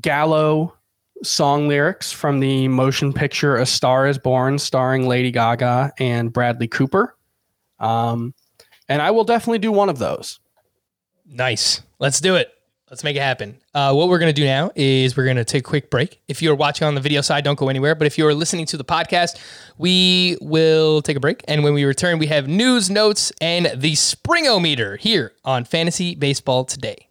[0.00, 0.74] Gallo
[1.22, 6.68] song lyrics from the motion picture "A Star Is Born," starring Lady Gaga and Bradley
[6.68, 7.16] Cooper.
[7.78, 8.34] Um,
[8.88, 10.40] and I will definitely do one of those.
[11.26, 11.82] Nice.
[11.98, 12.50] Let's do it.
[12.88, 13.56] Let's make it happen.
[13.74, 16.20] Uh, what we're going to do now is we're going to take a quick break.
[16.28, 17.96] If you're watching on the video side, don't go anywhere.
[17.96, 19.40] But if you're listening to the podcast,
[19.76, 21.42] we will take a break.
[21.48, 26.64] And when we return, we have news, notes, and the Springometer here on Fantasy Baseball
[26.64, 27.08] Today.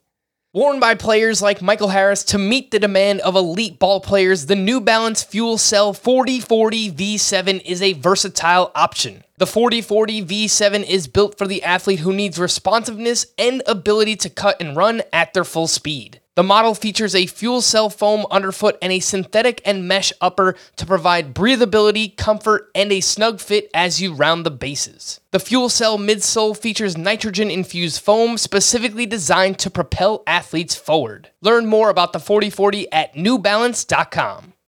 [0.53, 4.55] Worn by players like Michael Harris to meet the demand of elite ball players, the
[4.55, 9.24] New Balance Fuel Cell 4040 V7 is a versatile option.
[9.37, 14.61] The 4040 V7 is built for the athlete who needs responsiveness and ability to cut
[14.61, 16.21] and run at their full speed.
[16.35, 20.85] The model features a fuel cell foam underfoot and a synthetic and mesh upper to
[20.85, 25.19] provide breathability, comfort, and a snug fit as you round the bases.
[25.31, 31.31] The fuel cell midsole features nitrogen infused foam specifically designed to propel athletes forward.
[31.41, 34.54] Learn more about the 4040 at newbalance.com.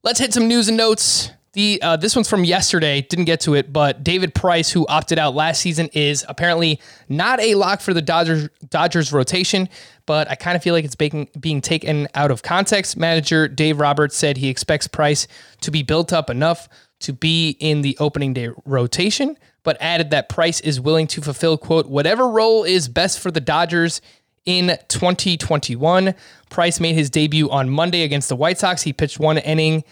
[0.03, 1.29] Let's hit some news and notes.
[1.55, 3.01] The uh, this one's from yesterday.
[3.01, 7.39] Didn't get to it, but David Price, who opted out last season, is apparently not
[7.39, 9.69] a lock for the Dodgers Dodgers rotation.
[10.05, 12.97] But I kind of feel like it's being being taken out of context.
[12.97, 15.29] Manager Dave Roberts said he expects Price
[15.61, 16.67] to be built up enough
[17.05, 21.57] to be in the opening day rotation, but added that Price is willing to fulfill
[21.57, 24.01] quote whatever role is best for the Dodgers
[24.45, 26.13] in 2021.
[26.49, 28.81] Price made his debut on Monday against the White Sox.
[28.81, 29.83] He pitched one inning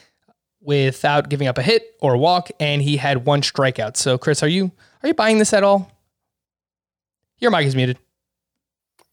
[0.61, 3.97] without giving up a hit or a walk, and he had one strikeout.
[3.97, 5.91] So, Chris, are you are you buying this at all?
[7.39, 7.97] Your mic is muted.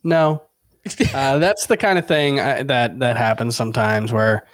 [0.03, 0.43] No,
[1.15, 4.47] uh, that's the kind of thing I, that that happens sometimes where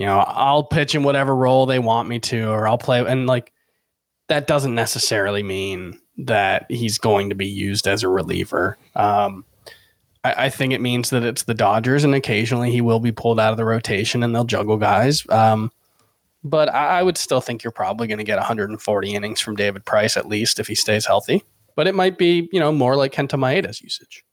[0.00, 3.26] you know I'll pitch in whatever role they want me to, or I'll play, and
[3.26, 3.52] like
[4.28, 8.78] that doesn't necessarily mean that he's going to be used as a reliever.
[8.96, 9.44] Um,
[10.24, 13.38] I, I think it means that it's the Dodgers, and occasionally he will be pulled
[13.38, 15.28] out of the rotation, and they'll juggle guys.
[15.28, 15.70] Um,
[16.42, 19.84] but I, I would still think you're probably going to get 140 innings from David
[19.84, 21.42] Price at least if he stays healthy.
[21.76, 24.24] But it might be, you know, more like Kenta Maeda's usage.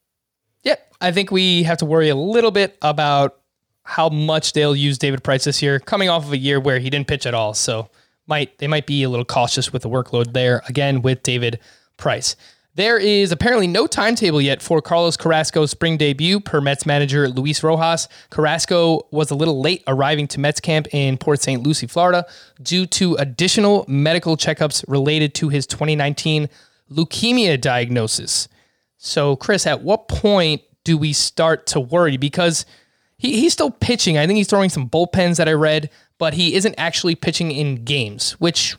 [0.63, 3.41] Yeah, I think we have to worry a little bit about
[3.87, 6.89] how much they'll use David Price this year, coming off of a year where he
[6.89, 7.53] didn't pitch at all.
[7.53, 7.89] So
[8.27, 11.59] might they might be a little cautious with the workload there again with David
[11.95, 12.35] Price.
[12.75, 17.63] There is apparently no timetable yet for Carlos Carrasco's spring debut, per Mets manager Luis
[17.63, 18.09] Rojas.
[18.29, 21.63] Carrasco was a little late arriving to Mets camp in Port St.
[21.63, 22.25] Lucie, Florida,
[22.61, 26.49] due to additional medical checkups related to his 2019
[26.91, 28.49] leukemia diagnosis.
[28.97, 32.17] So, Chris, at what point do we start to worry?
[32.17, 32.65] Because
[33.17, 34.17] he, he's still pitching.
[34.17, 37.83] I think he's throwing some bullpens that I read, but he isn't actually pitching in
[37.83, 38.75] games, which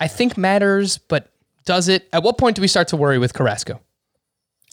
[0.00, 1.32] I think matters, but
[1.64, 2.08] does it?
[2.12, 3.80] At what point do we start to worry with Carrasco?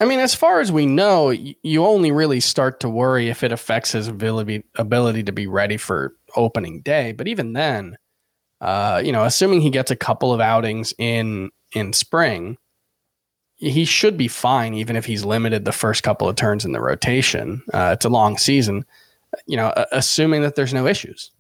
[0.02, 3.52] I mean, as far as we know, you only really start to worry if it
[3.52, 7.12] affects his ability ability to be ready for opening day.
[7.12, 7.98] But even then,
[8.62, 12.58] uh, you know, assuming he gets a couple of outings in in spring,
[13.60, 16.82] he should be fine, even if he's limited the first couple of turns in the
[16.82, 17.62] rotation.
[17.74, 18.86] Uh, it's a long season,
[19.46, 21.32] you know, assuming that there's no issues.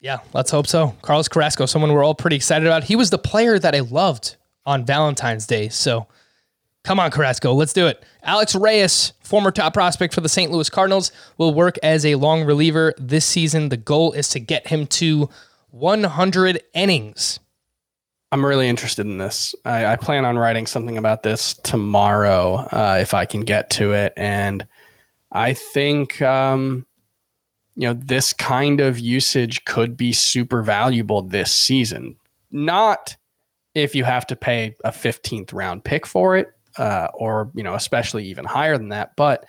[0.00, 0.94] Yeah, let's hope so.
[1.02, 2.84] Carlos Carrasco, someone we're all pretty excited about.
[2.84, 5.68] He was the player that I loved on Valentine's Day.
[5.68, 6.06] So
[6.84, 8.02] come on, Carrasco, let's do it.
[8.22, 10.50] Alex Reyes, former top prospect for the St.
[10.50, 13.68] Louis Cardinals, will work as a long reliever this season.
[13.68, 15.28] The goal is to get him to
[15.70, 17.40] 100 innings.
[18.32, 19.54] I'm really interested in this.
[19.64, 23.92] I, I plan on writing something about this tomorrow uh, if I can get to
[23.92, 24.66] it, and
[25.32, 26.86] I think um,
[27.74, 32.16] you know this kind of usage could be super valuable this season.
[32.52, 33.16] Not
[33.74, 37.74] if you have to pay a 15th round pick for it, uh, or you know
[37.74, 39.16] especially even higher than that.
[39.16, 39.44] But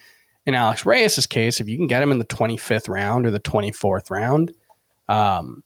[0.48, 3.40] in Alex Reyes's case, if you can get him in the 25th round or the
[3.40, 4.52] 24th round,
[5.08, 5.64] um,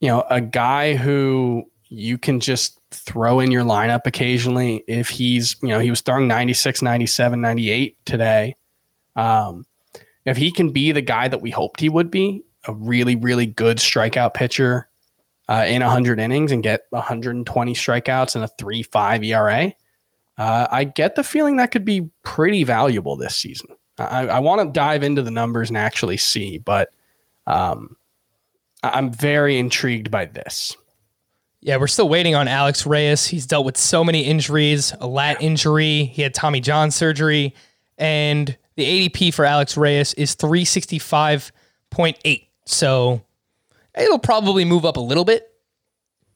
[0.00, 5.56] you know a guy who you can just throw in your lineup occasionally if he's
[5.62, 8.54] you know he was throwing 96 97 98 today
[9.16, 9.66] um,
[10.24, 13.46] if he can be the guy that we hoped he would be a really really
[13.46, 14.88] good strikeout pitcher
[15.48, 19.72] uh, in 100 innings and get 120 strikeouts and a 3-5 era
[20.36, 23.70] Uh, I get the feeling that could be pretty valuable this season.
[23.98, 26.90] I, I want to dive into the numbers and actually see, but
[27.46, 27.96] um,
[28.82, 30.76] I'm very intrigued by this.
[31.60, 33.26] Yeah, we're still waiting on Alex Reyes.
[33.26, 37.52] He's dealt with so many injuries, a lat injury, he had Tommy John surgery,
[37.96, 42.46] and the ADP for Alex Reyes is 365.8.
[42.64, 43.22] So
[43.98, 45.50] it'll probably move up a little bit,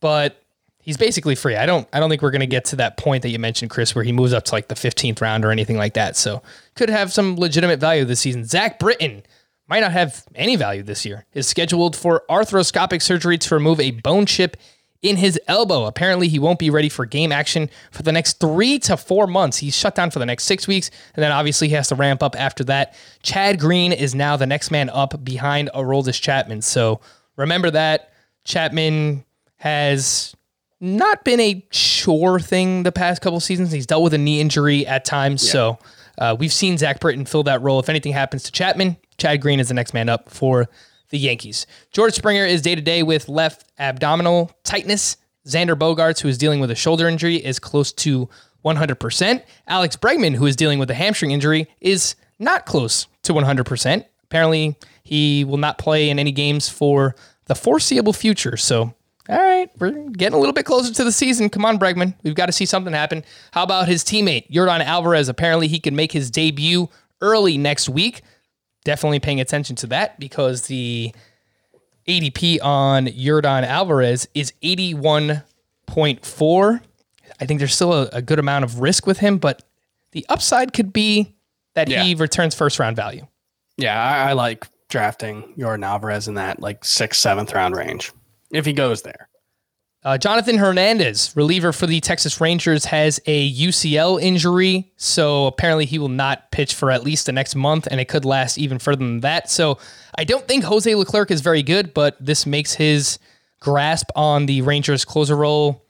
[0.01, 0.43] but
[0.83, 1.57] he's basically free.
[1.57, 3.71] I don't I don't think we're going to get to that point that you mentioned
[3.71, 6.17] Chris where he moves up to like the 15th round or anything like that.
[6.17, 6.43] So
[6.75, 8.45] could have some legitimate value this season.
[8.45, 9.23] Zach Britton
[9.69, 11.25] might not have any value this year.
[11.33, 14.57] Is scheduled for arthroscopic surgery to remove a bone chip
[15.03, 15.85] in his elbow.
[15.85, 19.59] Apparently, he won't be ready for game action for the next three to four months.
[19.59, 22.23] He's shut down for the next six weeks, and then obviously he has to ramp
[22.23, 22.95] up after that.
[23.23, 26.63] Chad Green is now the next man up behind Aroldis Chapman.
[26.63, 27.01] So
[27.37, 28.13] remember that.
[28.45, 29.25] Chapman
[29.57, 30.35] has
[30.81, 33.71] not been a sure thing the past couple seasons.
[33.71, 35.49] He's dealt with a knee injury at times.
[35.49, 35.79] So
[36.19, 37.79] uh, we've seen Zach Britton fill that role.
[37.79, 40.69] If anything happens to Chapman, Chad Green is the next man up for
[41.13, 41.67] the Yankees.
[41.93, 45.17] George Springer is day to day with left abdominal tightness.
[45.47, 48.29] Xander Bogaerts, who is dealing with a shoulder injury, is close to
[48.65, 49.43] 100%.
[49.69, 54.05] Alex Bregman, who is dealing with a hamstring injury, is not close to 100%.
[54.25, 57.15] Apparently, he will not play in any games for
[57.47, 58.57] the foreseeable future.
[58.57, 58.95] So,
[59.29, 61.51] all right, we're getting a little bit closer to the season.
[61.51, 62.15] Come on, Bregman.
[62.23, 63.25] We've got to see something happen.
[63.51, 65.29] How about his teammate, Yordan Alvarez?
[65.29, 66.89] Apparently, he can make his debut
[67.21, 68.23] early next week
[68.85, 71.15] definitely paying attention to that because the
[72.09, 76.81] ADP on Yordan Alvarez is 81.4.
[77.41, 79.63] I think there's still a, a good amount of risk with him, but
[80.13, 81.35] the upside could be
[81.75, 83.27] that he returns first round value.
[83.77, 88.13] Yeah, I, I like drafting Yordan Alvarez in that like sixth, seventh round range
[88.51, 89.29] if he goes there.
[90.05, 94.91] Uh, Jonathan Hernandez, reliever for the Texas Rangers, has a UCL injury.
[94.97, 98.25] So apparently he will not pitch for at least the next month, and it could
[98.25, 99.49] last even further than that.
[99.49, 99.79] So
[100.19, 103.21] I don't think Jose Leclerc is very good, but this makes his
[103.61, 105.85] grasp on the Rangers closer role,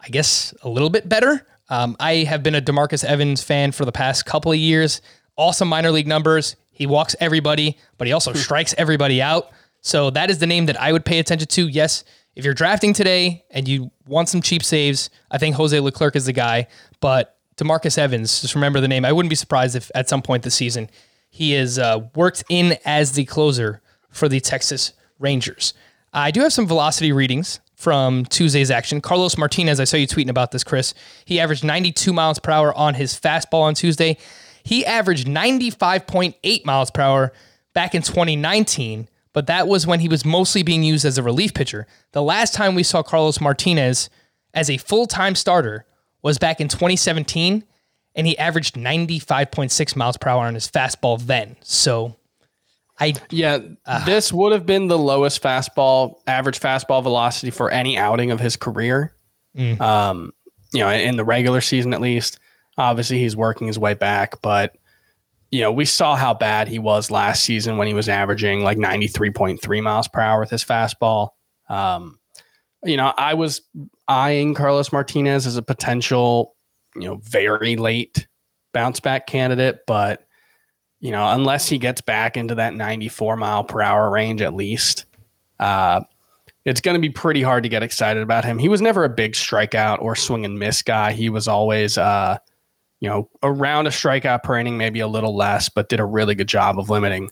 [0.00, 1.46] I guess, a little bit better.
[1.70, 5.00] Um, I have been a Demarcus Evans fan for the past couple of years.
[5.36, 6.56] Awesome minor league numbers.
[6.72, 9.50] He walks everybody, but he also strikes everybody out.
[9.80, 11.68] So that is the name that I would pay attention to.
[11.68, 12.04] Yes,
[12.36, 16.26] if you're drafting today and you want some cheap saves, I think Jose Leclerc is
[16.26, 16.68] the guy.
[17.00, 19.04] But Demarcus Evans, just remember the name.
[19.04, 20.90] I wouldn't be surprised if at some point this season
[21.30, 23.80] he is uh, worked in as the closer
[24.10, 25.72] for the Texas Rangers.
[26.12, 29.00] I do have some velocity readings from Tuesday's action.
[29.00, 30.94] Carlos Martinez, I saw you tweeting about this, Chris.
[31.24, 34.18] He averaged 92 miles per hour on his fastball on Tuesday.
[34.62, 37.32] He averaged 95.8 miles per hour
[37.72, 41.52] back in 2019, but that was when he was mostly being used as a relief
[41.52, 41.86] pitcher.
[42.12, 44.08] The last time we saw Carlos Martinez
[44.54, 45.84] as a full time starter
[46.22, 47.62] was back in 2017,
[48.14, 51.56] and he averaged 95.6 miles per hour on his fastball then.
[51.60, 52.16] So
[52.98, 53.58] I Yeah,
[54.06, 58.56] this would have been the lowest fastball average fastball velocity for any outing of his
[58.56, 59.14] career.
[59.82, 60.32] Um,
[60.72, 62.38] you know, in the regular season at least.
[62.78, 64.78] Obviously, he's working his way back, but
[65.50, 68.78] you know, we saw how bad he was last season when he was averaging like
[68.78, 71.30] 93.3 miles per hour with his fastball.
[71.68, 72.18] Um,
[72.84, 73.62] you know, I was
[74.08, 76.54] eyeing Carlos Martinez as a potential,
[76.94, 78.26] you know, very late
[78.72, 80.26] bounce back candidate, but
[81.00, 85.04] you know, unless he gets back into that 94 mile per hour range at least,
[85.60, 86.00] uh,
[86.64, 88.58] it's going to be pretty hard to get excited about him.
[88.58, 91.12] He was never a big strikeout or swing and miss guy.
[91.12, 92.38] He was always, uh,
[93.06, 96.34] you know, around a strikeout per inning, maybe a little less, but did a really
[96.34, 97.30] good job of limiting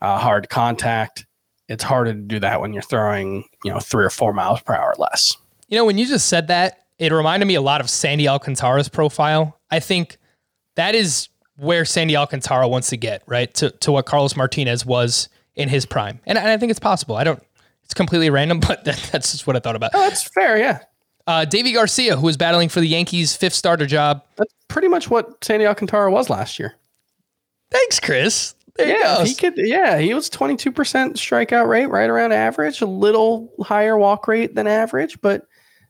[0.00, 1.26] uh, hard contact.
[1.68, 4.72] It's harder to do that when you're throwing, you know, three or four miles per
[4.72, 5.36] hour less.
[5.66, 8.88] You know, when you just said that, it reminded me a lot of Sandy Alcantara's
[8.88, 9.58] profile.
[9.68, 10.16] I think
[10.76, 13.52] that is where Sandy Alcantara wants to get, right?
[13.54, 16.20] To, to what Carlos Martinez was in his prime.
[16.24, 17.16] And, and I think it's possible.
[17.16, 17.42] I don't,
[17.82, 19.90] it's completely random, but that, that's just what I thought about.
[19.92, 20.56] Oh, that's fair.
[20.56, 20.84] Yeah.
[21.26, 24.22] Uh, Deivi Garcia, who was battling for the Yankees' fifth starter job.
[24.36, 26.76] That's pretty much what Sandy Alcantara was last year.
[27.70, 28.54] Thanks, Chris.
[28.76, 29.54] There Yeah, he could.
[29.56, 32.80] Yeah, he was twenty two percent strikeout rate, right around average.
[32.80, 35.46] A little higher walk rate than average, but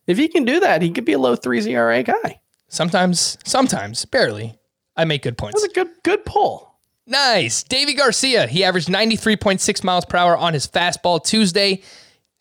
[0.07, 2.41] if he can do that, he could be a low three ERA guy.
[2.69, 4.59] Sometimes, sometimes, barely.
[4.97, 5.61] I make good points.
[5.61, 6.75] That's a good good pull.
[7.07, 7.63] Nice.
[7.63, 11.83] Deivi Garcia, he averaged 93.6 miles per hour on his fastball Tuesday.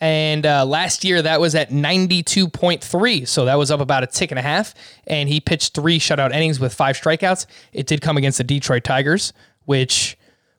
[0.02, 3.28] And uh, last year, that was at 92.3.
[3.28, 4.74] So that was up about a tick and a half.
[5.08, 7.46] And he pitched three shutout innings with five strikeouts.
[7.72, 9.32] It did come against the Detroit Tigers,
[9.64, 10.18] which,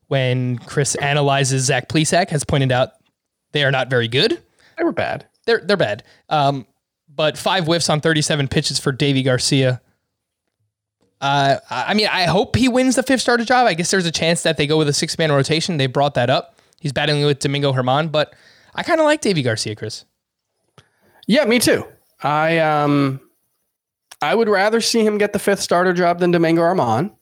[0.09, 2.93] when Chris analyzes Zach Plesac, has pointed out
[3.53, 4.43] they are not very good.
[4.79, 5.27] They were bad.
[5.45, 6.03] They're, they're bad.
[6.29, 6.67] Um,
[7.15, 9.81] but five whiffs on 37 pitches for Deivi Garcia.
[11.21, 13.67] Uh, I mean, I hope he wins the fifth starter job.
[13.67, 15.79] I guess there's a chance that they go with a six man rotation.
[15.79, 16.59] They brought that up.
[16.79, 18.35] He's battling with Domingo Germán, but
[18.77, 20.05] I kind of like Deivi Garcia, Chris.
[21.27, 21.85] Yeah, me too.
[22.23, 23.21] I um,
[24.23, 27.15] I would rather see him get the fifth starter job than Domingo Germán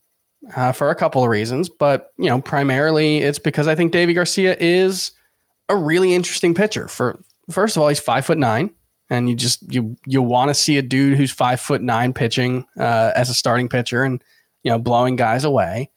[0.54, 4.14] uh, for a couple of reasons, but you know, primarily it's because I think Deivi
[4.14, 5.12] Garcia is
[5.68, 6.88] a really interesting pitcher.
[6.88, 7.18] For
[7.50, 8.70] first of all, he's five foot nine,
[9.08, 12.66] and you just you you want to see a dude who's five foot nine pitching
[12.78, 14.22] uh, as a starting pitcher and
[14.62, 15.90] you know blowing guys away.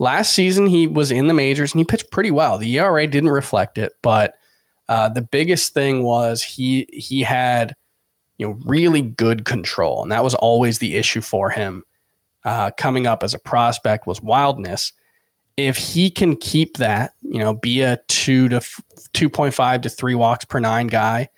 [0.00, 2.58] Last season, he was in the majors and he pitched pretty well.
[2.58, 4.34] The ERA didn't reflect it, but
[4.88, 7.74] uh, the biggest thing was he he had
[8.38, 11.84] you know really good control, and that was always the issue for him
[12.44, 14.92] uh, coming up as a prospect was wildness.
[15.56, 18.60] If he can keep that, you know, be a two to
[19.12, 21.28] two point five to three walks per nine guy,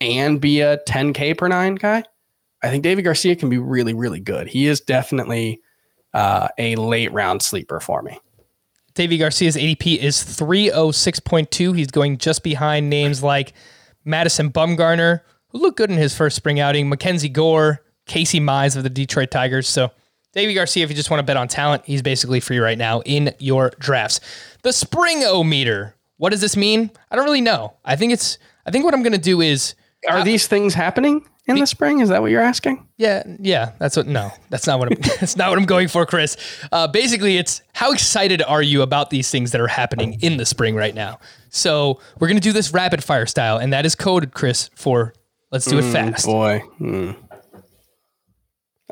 [0.00, 2.02] and be a ten k per nine guy,
[2.62, 4.48] I think Deivi Garcia can be really really good.
[4.48, 5.60] He is definitely
[6.14, 8.18] uh, a late round sleeper for me.
[8.98, 11.76] Deivi Garcia's ADP is 306.2.
[11.76, 13.52] He's going just behind names like
[14.04, 15.20] Madison Bumgarner,
[15.50, 19.30] who looked good in his first spring outing, Mackenzie Gore, Casey Mize of the Detroit
[19.30, 19.68] Tigers.
[19.68, 19.92] So
[20.34, 23.00] Deivi Garcia, if you just want to bet on talent, he's basically free right now
[23.02, 24.20] in your drafts.
[24.64, 25.94] The spring o meter.
[26.16, 26.90] What does this mean?
[27.12, 27.74] I don't really know.
[27.84, 28.36] I think it's
[28.66, 29.76] I think what I'm gonna do is
[30.10, 32.00] Are these things happening in the spring?
[32.00, 32.86] Is that what you're asking?
[32.96, 34.06] Yeah, yeah, that's what.
[34.06, 34.92] No, that's not what.
[34.92, 36.36] I'm, that's not what I'm going for, Chris.
[36.70, 40.46] Uh, basically, it's how excited are you about these things that are happening in the
[40.46, 41.18] spring right now?
[41.50, 45.14] So we're gonna do this rapid fire style, and that is coded, Chris, for
[45.50, 46.26] let's do it fast.
[46.26, 47.12] Boy, hmm.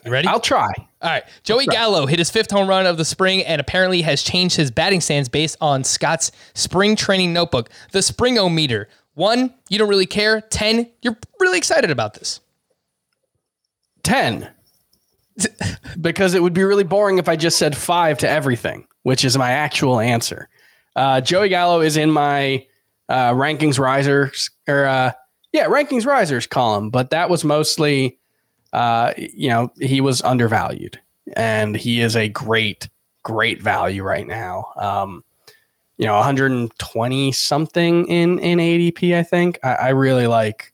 [0.07, 0.29] You ready?
[0.29, 0.73] I'll try.
[1.03, 1.25] All right.
[1.43, 4.71] Joey Gallo hit his fifth home run of the spring and apparently has changed his
[4.71, 8.87] batting stance based on Scott's spring training notebook, the Springometer.
[9.15, 10.41] One, you don't really care.
[10.41, 12.41] 10, you're really excited about this.
[14.07, 14.49] 10
[16.01, 19.37] because it would be really boring if I just said five to everything, which is
[19.37, 20.49] my actual answer.
[20.95, 22.65] Uh, Joey Gallo is in my
[23.09, 25.13] uh, rankings risers or uh,
[25.53, 28.19] yeah, rankings risers column, but that was mostly,
[28.73, 31.01] uh, you know, he was undervalued
[31.35, 32.89] and he is a great,
[33.25, 34.67] great value right now.
[34.77, 35.25] Um,
[35.99, 39.17] you know, 120 something in in ADP.
[39.17, 40.73] I think I, I really like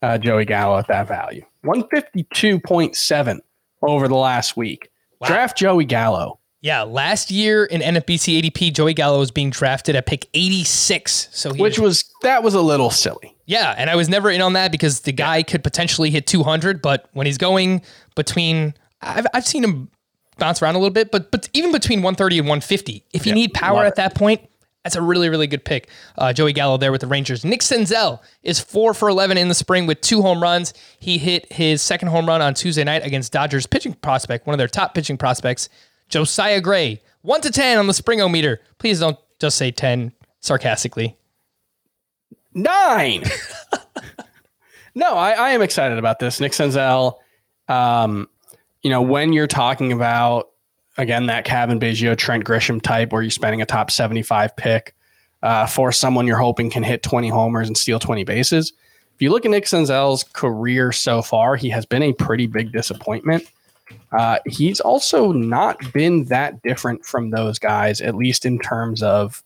[0.00, 1.44] uh, Joey Gallo at that value.
[1.64, 3.38] 152.7
[3.82, 4.88] over the last week.
[5.24, 6.38] Draft Joey Gallo.
[6.60, 11.28] Yeah, last year in NFBC ADP, Joey Gallo was being drafted at pick 86.
[11.32, 13.36] So he which was that was a little silly.
[13.46, 16.80] Yeah, and I was never in on that because the guy could potentially hit 200,
[16.80, 17.82] but when he's going
[18.14, 19.90] between, I've, I've seen him
[20.38, 23.34] bounce around a little bit, but but even between 130 and 150, if you Yeah,
[23.34, 24.40] need power at that point,
[24.84, 25.88] that's a really really good pick.
[26.16, 27.44] Uh, Joey Gallo there with the Rangers.
[27.44, 30.74] Nick Senzel is four for 11 in the spring with two home runs.
[30.98, 34.58] He hit his second home run on Tuesday night against Dodgers pitching prospect, one of
[34.58, 35.68] their top pitching prospects,
[36.08, 37.00] Josiah Gray.
[37.22, 38.58] One to 10 on the Springometer.
[38.78, 41.16] Please don't just say 10 sarcastically.
[42.52, 43.24] Nine.
[44.94, 46.40] no, I, I am excited about this.
[46.40, 47.18] Nick Senzel.
[47.68, 48.28] Um,
[48.82, 50.50] you know, when you're talking about
[50.98, 54.94] again that Cavan Biggio, Trent Grisham type, where you're spending a top 75 pick
[55.42, 58.72] uh, for someone you're hoping can hit 20 homers and steal 20 bases.
[59.14, 62.72] If you look at Nick Senzel's career so far, he has been a pretty big
[62.72, 63.44] disappointment.
[64.10, 69.42] Uh, he's also not been that different from those guys, at least in terms of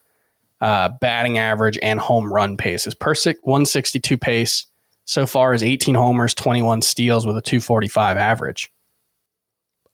[0.61, 2.95] uh, batting average and home run paces.
[2.95, 4.67] Per 162 pace
[5.05, 8.73] so far is 18 homers, 21 steals with a 245 average.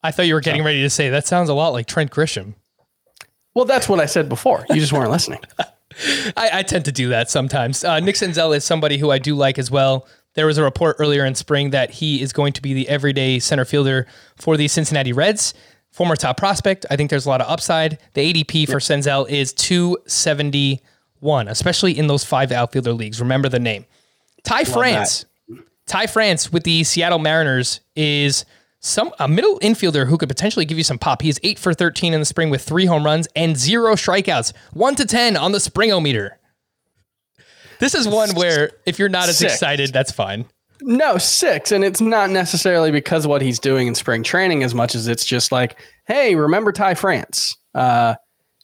[0.02, 2.54] I thought you were getting ready to say that sounds a lot like Trent Grisham.
[3.54, 4.66] Well, that's what I said before.
[4.70, 5.40] You just weren't listening.
[6.36, 7.84] I, I tend to do that sometimes.
[7.84, 10.06] Uh, Nick Senzel is somebody who I do like as well.
[10.34, 13.38] There was a report earlier in spring that he is going to be the everyday
[13.38, 15.52] center fielder for the Cincinnati Reds.
[15.90, 16.86] Former top prospect.
[16.90, 17.98] I think there's a lot of upside.
[18.14, 23.20] The ADP for Senzel is 271, especially in those five outfielder leagues.
[23.20, 23.84] Remember the name.
[24.42, 25.26] Ty France.
[25.86, 28.46] Ty France with the Seattle Mariners is
[28.82, 31.22] some a middle infielder who could potentially give you some pop.
[31.22, 34.52] He is 8 for 13 in the spring with 3 home runs and 0 strikeouts.
[34.74, 36.30] 1 to 10 on the springometer.
[37.78, 39.54] This is one where if you're not as Six.
[39.54, 40.44] excited, that's fine.
[40.82, 41.70] No, six.
[41.72, 45.06] And it's not necessarily because of what he's doing in spring training as much as
[45.08, 47.56] it's just like, hey, remember Ty France?
[47.74, 48.14] Uh,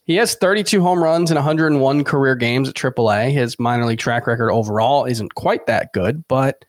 [0.04, 3.30] he has 32 home runs and 101 career games at AAA.
[3.32, 6.64] His minor league track record overall isn't quite that good, but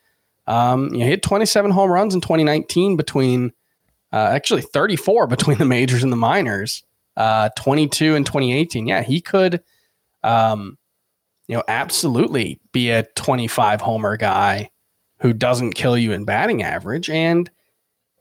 [0.49, 3.53] um, he hit 27 home runs in 2019 between,
[4.11, 6.83] uh, actually 34 between the majors and the minors,
[7.15, 8.87] uh, 22 and 2018.
[8.87, 9.61] Yeah, he could,
[10.23, 10.77] um,
[11.47, 14.71] you know, absolutely be a 25 homer guy
[15.19, 17.49] who doesn't kill you in batting average, and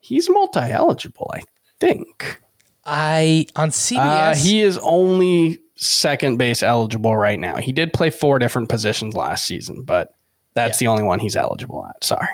[0.01, 1.31] he's multi eligible.
[1.35, 1.43] I
[1.81, 2.43] think.
[2.85, 3.97] I on CBS.
[3.99, 7.57] Uh, he is only second base eligible right now.
[7.57, 10.15] He did play four different positions last season, but
[10.59, 12.03] that's the only one he's eligible at.
[12.03, 12.29] Sorry.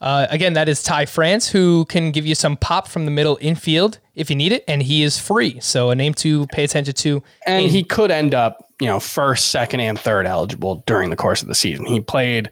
[0.00, 3.38] Uh, again, that is Ty France, who can give you some pop from the middle
[3.40, 5.58] infield if you need it, and he is free.
[5.60, 7.22] So a name to pay attention to.
[7.46, 11.40] And he could end up, you know, first, second, and third eligible during the course
[11.40, 11.86] of the season.
[11.86, 12.50] He played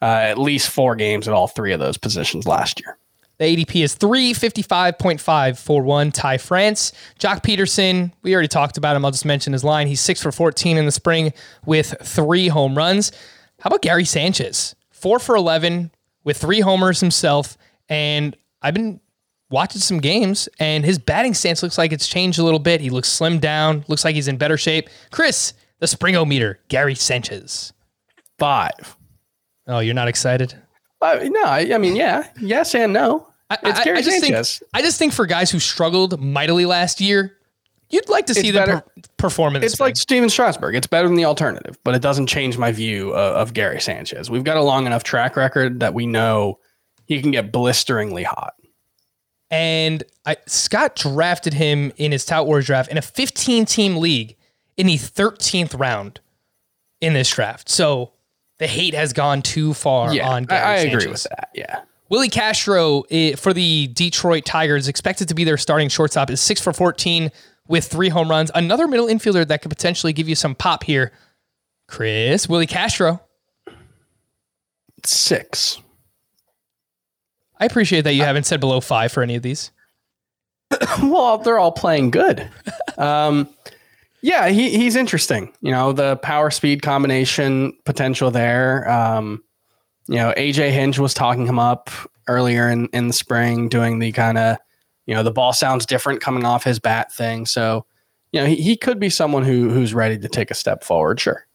[0.00, 2.96] uh, at least four games at all three of those positions last year.
[3.38, 6.92] The ADP is 355.5 for one Ty France.
[7.18, 9.04] Joc Pederson, we already talked about him.
[9.04, 9.86] I'll just mention his line.
[9.86, 11.34] He's six for 14 in the spring
[11.66, 13.12] with three home runs.
[13.60, 14.74] How about Gary Sanchez?
[14.90, 15.90] Four for 11
[16.24, 17.56] with three homers himself.
[17.88, 19.00] And I've been
[19.50, 22.80] watching some games, and his batting stance looks like it's changed a little bit.
[22.80, 24.88] He looks slimmed down, looks like he's in better shape.
[25.12, 27.72] Chris, the springometer, Gary Sanchez.
[28.38, 28.96] Five.
[29.66, 30.54] Oh, you're not excited?
[31.00, 33.28] Uh, no, I, I mean, yeah, yes and no.
[33.50, 34.58] I, It's I- Gary I just Sanchez.
[34.58, 37.35] Think, I just think for guys who struggled mightily last year,
[37.90, 39.88] you'd like to see them better- per- perform in It's spring.
[39.88, 40.74] like Stephen Strasburg.
[40.74, 44.30] It's better than the alternative, but it doesn't change my view of, of Gary Sanchez.
[44.30, 46.58] We've got a long enough track record that we know
[47.06, 48.54] he can get blisteringly hot.
[49.50, 54.36] and I, Scott drafted him in his Tout Wars draft in a 15 team league
[54.76, 56.20] in the 13th round
[57.00, 57.68] in this draft.
[57.68, 58.12] So
[58.58, 61.50] the hate has gone too far Yeah, on I, Gary I agree with that.
[61.54, 61.80] Yeah.
[62.08, 66.60] Willi Castro eh, for the Detroit Tigers, expected to be their starting shortstop, is six
[66.60, 67.30] for 14
[67.68, 68.50] with three home runs.
[68.54, 71.12] Another middle infielder that could potentially give you some pop here.
[71.88, 73.20] Chris, Willi Castro.
[75.04, 75.78] Six.
[77.58, 79.70] I appreciate that you haven't said below five for any of these.
[81.02, 82.48] well, they're all playing good.
[82.98, 83.48] um,
[84.22, 85.52] yeah, he, he's interesting.
[85.60, 88.90] You know, the power speed combination potential there.
[88.90, 89.42] Um,
[90.08, 91.90] you know, AJ Hinch was talking him up
[92.28, 94.56] earlier in, in the spring, doing the kind of,
[95.06, 97.46] you know, the ball sounds different coming off his bat thing.
[97.46, 97.86] So,
[98.32, 101.20] you know, he, he could be someone who who's ready to take a step forward.
[101.20, 101.46] Sure.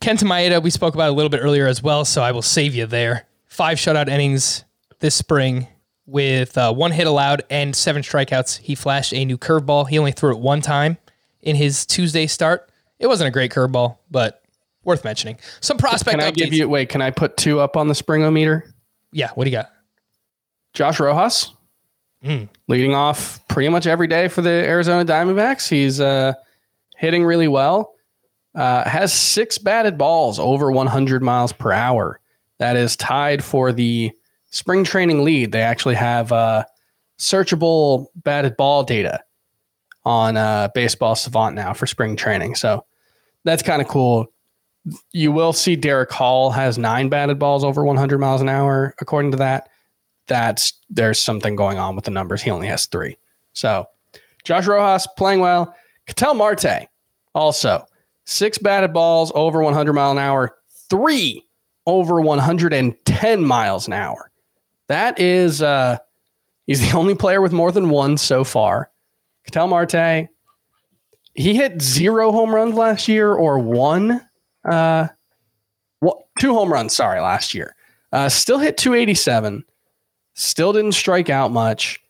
[0.00, 2.74] Kenta Maeda, we spoke about a little bit earlier as well, so I will save
[2.74, 3.26] you there.
[3.46, 4.64] Five shutout innings
[5.00, 5.68] this spring
[6.06, 8.58] with uh, one hit allowed and seven strikeouts.
[8.58, 9.88] He flashed a new curveball.
[9.88, 10.98] He only threw it one time
[11.40, 12.70] in his Tuesday start.
[12.98, 14.42] It wasn't a great curveball, but
[14.84, 15.38] worth mentioning.
[15.60, 16.36] Some prospect Can I updates.
[16.36, 18.62] give you, wait, can I put two up on the springometer?
[19.12, 19.70] yeah, what do you got?
[20.72, 21.52] Josh Rojas,
[22.24, 22.48] Mm.
[22.68, 25.68] leading off pretty much every day for the Arizona Diamondbacks.
[25.68, 26.34] He's uh,
[26.96, 27.94] hitting really well.
[28.54, 32.20] Uh, has six batted balls over 100 miles per hour.
[32.58, 34.12] That is tied for the
[34.50, 35.50] spring training lead.
[35.50, 36.64] They actually have uh,
[37.18, 39.20] searchable batted ball data
[40.04, 42.54] on uh, Baseball Savant now for spring training.
[42.54, 42.84] So
[43.42, 44.32] that's kind of cool.
[45.10, 49.32] You will see Derek Hall has nine batted balls over 100 miles an hour, according
[49.32, 49.68] to that
[50.32, 52.40] that's there's something going on with the numbers.
[52.40, 53.18] He only has three.
[53.52, 53.86] So
[54.44, 55.74] Josh Rojas playing well.
[56.06, 56.88] Ketel Marte
[57.34, 57.84] also
[58.24, 60.56] six batted balls over 100 mile an hour,
[60.88, 61.46] three
[61.86, 64.30] over 110 miles an hour.
[64.88, 65.98] That is uh
[66.66, 68.90] he's the only player with more than one so far.
[69.44, 70.28] Ketel Marte,
[71.34, 74.26] he hit zero home runs last year or one
[74.64, 75.08] uh
[76.00, 77.76] what two home runs, sorry, last year.
[78.12, 79.64] Uh still hit 287
[80.34, 82.00] still didn't strike out much.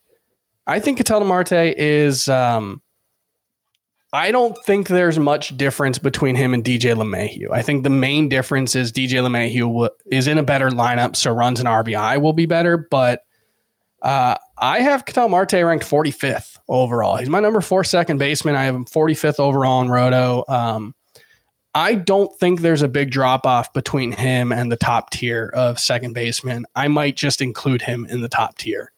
[0.67, 2.29] I think Ketel Marte is.
[2.29, 2.83] Um,
[4.15, 7.51] I don't think there's much difference between him and DJ LeMahieu.
[7.51, 11.33] I think the main difference is DJ LeMahieu w- is in a better lineup, so
[11.33, 12.77] runs and RBI will be better.
[12.77, 13.23] But
[14.03, 17.17] uh, I have Ketel Marte ranked 45th overall.
[17.17, 18.55] He's my number four second baseman.
[18.55, 20.45] I have him 45th overall in Roto.
[20.47, 20.95] Um,
[21.75, 25.79] I don't think there's a big drop off between him and the top tier of
[25.79, 26.67] second baseman.
[26.75, 28.93] I might just include him in the top tier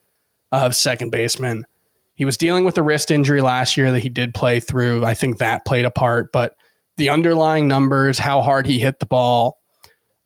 [0.51, 1.67] of second baseman.
[2.17, 5.05] He was dealing with a wrist injury last year that he did play through.
[5.05, 6.57] I think that played a part, but
[6.97, 9.59] the underlying numbers, how hard he hit the ball,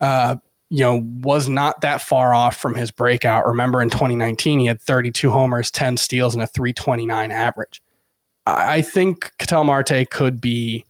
[0.00, 0.36] uh,
[0.70, 3.46] you know, was not that far off from his breakout.
[3.46, 7.82] Remember in 2019, he had 32 homers, 10 steals, and a 329 average.
[8.46, 10.84] I think Ketel Marte could be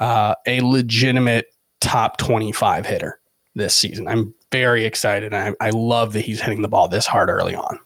[0.00, 1.46] uh, a legitimate
[1.80, 3.20] top 25 hitter
[3.54, 4.06] this season.
[4.08, 5.34] I'm very excited.
[5.34, 7.78] I, I love that he's hitting the ball this hard early on.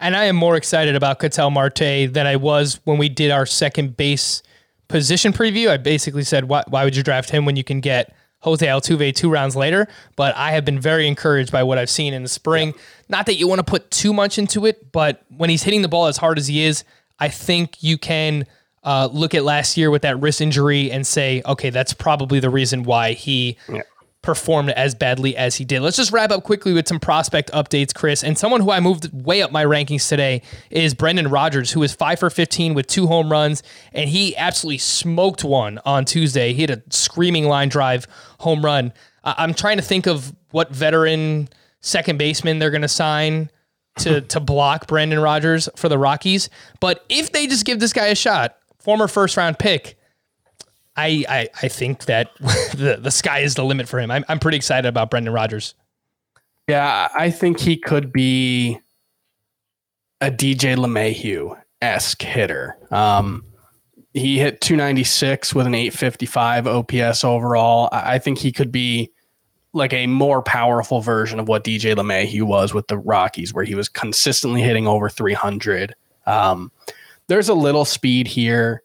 [0.00, 3.46] And I am more excited about Ketel Marte than I was when we did our
[3.46, 4.42] second base
[4.86, 5.68] position preview.
[5.68, 9.14] I basically said, why, why would you draft him when you can get Jose Altuve
[9.14, 9.88] two rounds later?
[10.14, 12.74] But I have been very encouraged by what I've seen in the spring.
[13.08, 15.88] Not that you want to put too much into it, but when he's hitting the
[15.88, 16.84] ball as hard as he is,
[17.18, 18.46] I think you can
[18.84, 22.50] uh, look at last year with that wrist injury and say, okay, that's probably the
[22.50, 23.56] reason why he
[24.22, 25.80] performed as badly as he did.
[25.80, 28.22] Let's just wrap up quickly with some prospect updates, Chris.
[28.22, 31.94] And someone who I moved way up my rankings today is Brendan Rodgers, who is
[31.94, 33.62] five for 15 with two home runs,
[33.92, 36.52] and he absolutely smoked one on Tuesday.
[36.52, 38.06] He had a screaming line drive
[38.40, 38.92] home run.
[39.24, 41.48] I'm trying to think of what veteran
[41.80, 43.50] second baseman they're going to sign
[44.00, 46.50] to to block Brendan Rodgers for the Rockies.
[46.80, 48.57] But if they just give this guy a shot,
[48.88, 49.98] former first round pick,
[50.96, 52.30] I I, I think that
[52.74, 54.10] the the sky is the limit for him.
[54.10, 55.74] I'm I'm pretty excited about Brendan Rodgers.
[56.68, 58.80] Yeah, I think he could be
[60.22, 62.78] a DJ LeMahieu esque hitter.
[62.90, 63.44] Um,
[64.14, 67.90] he hit 296 with an 855 OPS overall.
[67.92, 69.10] I think he could be
[69.74, 73.74] like a more powerful version of what DJ LeMahieu was with the Rockies, where he
[73.74, 75.94] was consistently hitting over 300.
[76.26, 76.72] Um,
[77.28, 78.82] there's a little speed here.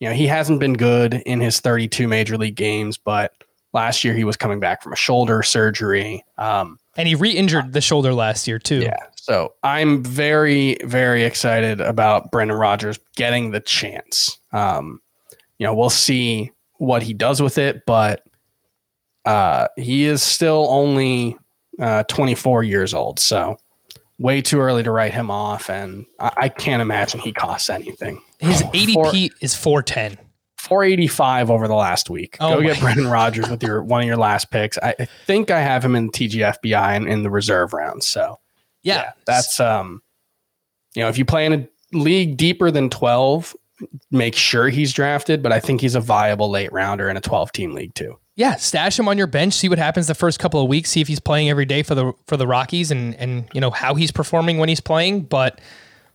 [0.00, 3.32] You know, he hasn't been good in his 32 major league games, but
[3.72, 6.24] last year he was coming back from a shoulder surgery.
[6.38, 8.80] Um, and he re-injured the shoulder last year too.
[8.80, 8.96] Yeah.
[9.16, 14.38] So I'm very, very excited about Brendan Rodgers getting the chance.
[14.52, 15.00] Um,
[15.58, 18.22] you know, we'll see what he does with it, but
[19.24, 21.36] uh, he is still only
[21.80, 23.56] uh, 24 years old, so
[24.24, 28.22] way too early to write him off, and I, I can't imagine he costs anything.
[28.38, 30.18] His ADP Four, is 410.
[30.56, 32.38] 485 over the last week.
[32.40, 34.78] Oh Go get Brendan Rodgers with your one of your last picks.
[34.78, 34.94] I
[35.26, 38.08] think I have him in TGFBI and in the reserve rounds.
[38.08, 38.40] So
[38.82, 40.02] yeah, yeah, that's um,
[40.94, 43.54] you know, if you play in a league deeper than 12,
[44.10, 45.42] make sure he's drafted.
[45.42, 48.18] But I think he's a viable late rounder in a 12 team league too.
[48.36, 49.54] Yeah, stash him on your bench.
[49.54, 50.90] See what happens the first couple of weeks.
[50.90, 53.70] See if he's playing every day for the for the Rockies, and and you know
[53.70, 55.22] how he's performing when he's playing.
[55.22, 55.60] But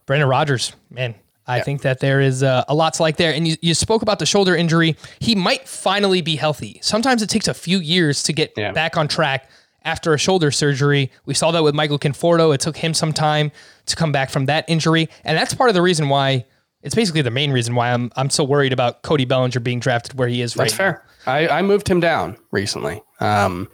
[0.05, 1.15] Brendan Rodgers, man,
[1.47, 1.63] I yeah.
[1.63, 3.33] think that there is uh, a lot to like there.
[3.33, 4.97] And you, you spoke about the shoulder injury.
[5.19, 6.79] He might finally be healthy.
[6.83, 8.71] Sometimes it takes a few years to get yeah.
[8.71, 9.49] back on track
[9.83, 11.11] after a shoulder surgery.
[11.25, 12.53] We saw that with Michael Conforto.
[12.53, 13.51] It took him some time
[13.87, 16.45] to come back from that injury, and that's part of the reason why.
[16.81, 20.17] It's basically the main reason why I'm I'm so worried about Cody Bellinger being drafted
[20.17, 20.65] where he is right.
[20.65, 21.05] That's fair.
[21.25, 23.03] I, I moved him down recently.
[23.19, 23.67] Um,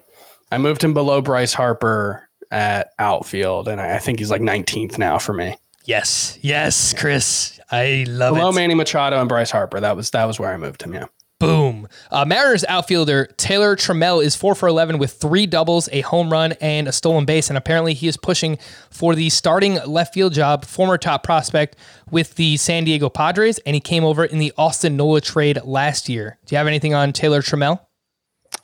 [0.52, 4.98] I moved him below Bryce Harper at outfield, and I, I think he's like 19th
[4.98, 5.58] now for me.
[5.86, 8.40] Yes, yes, Chris, I love below it.
[8.40, 9.80] Below Manny Machado and Bryce Harper.
[9.80, 10.94] That was that was where I moved him.
[10.94, 11.06] Yeah.
[11.46, 11.88] Boom.
[12.10, 16.54] Uh, Mariners outfielder Taylor Trammell is four for 11 with three doubles, a home run,
[16.54, 17.50] and a stolen base.
[17.50, 18.58] And apparently he is pushing
[18.90, 21.76] for the starting left field job, former top prospect
[22.10, 23.60] with the San Diego Padres.
[23.60, 26.40] And he came over in the Austin Nola trade last year.
[26.46, 27.80] Do you have anything on Taylor Trammell?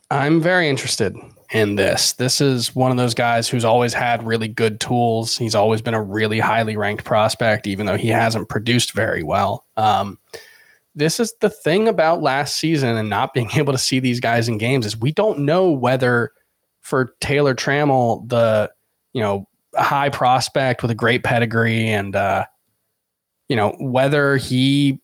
[0.09, 1.15] I'm very interested
[1.51, 2.13] in this.
[2.13, 5.37] This is one of those guys who's always had really good tools.
[5.37, 9.65] He's always been a really highly ranked prospect, even though he hasn't produced very well.
[9.77, 10.17] Um,
[10.95, 14.47] this is the thing about last season and not being able to see these guys
[14.47, 16.31] in games is we don't know whether
[16.81, 18.71] for Taylor Trammell, the
[19.13, 22.45] you know high prospect with a great pedigree and uh,
[23.47, 24.99] you know whether he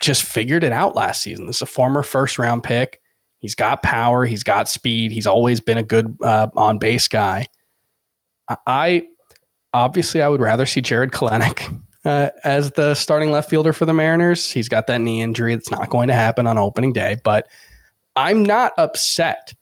[0.00, 1.46] just figured it out last season.
[1.46, 3.00] This is a former first round pick.
[3.40, 4.24] He's got power.
[4.24, 5.12] He's got speed.
[5.12, 7.46] He's always been a good uh, on base guy.
[8.66, 9.06] I
[9.74, 13.92] obviously I would rather see Jarred Kelenic uh, as the starting left fielder for the
[13.92, 14.50] Mariners.
[14.50, 17.48] He's got that knee injury that's not going to happen on opening day, but
[18.16, 19.52] I'm not upset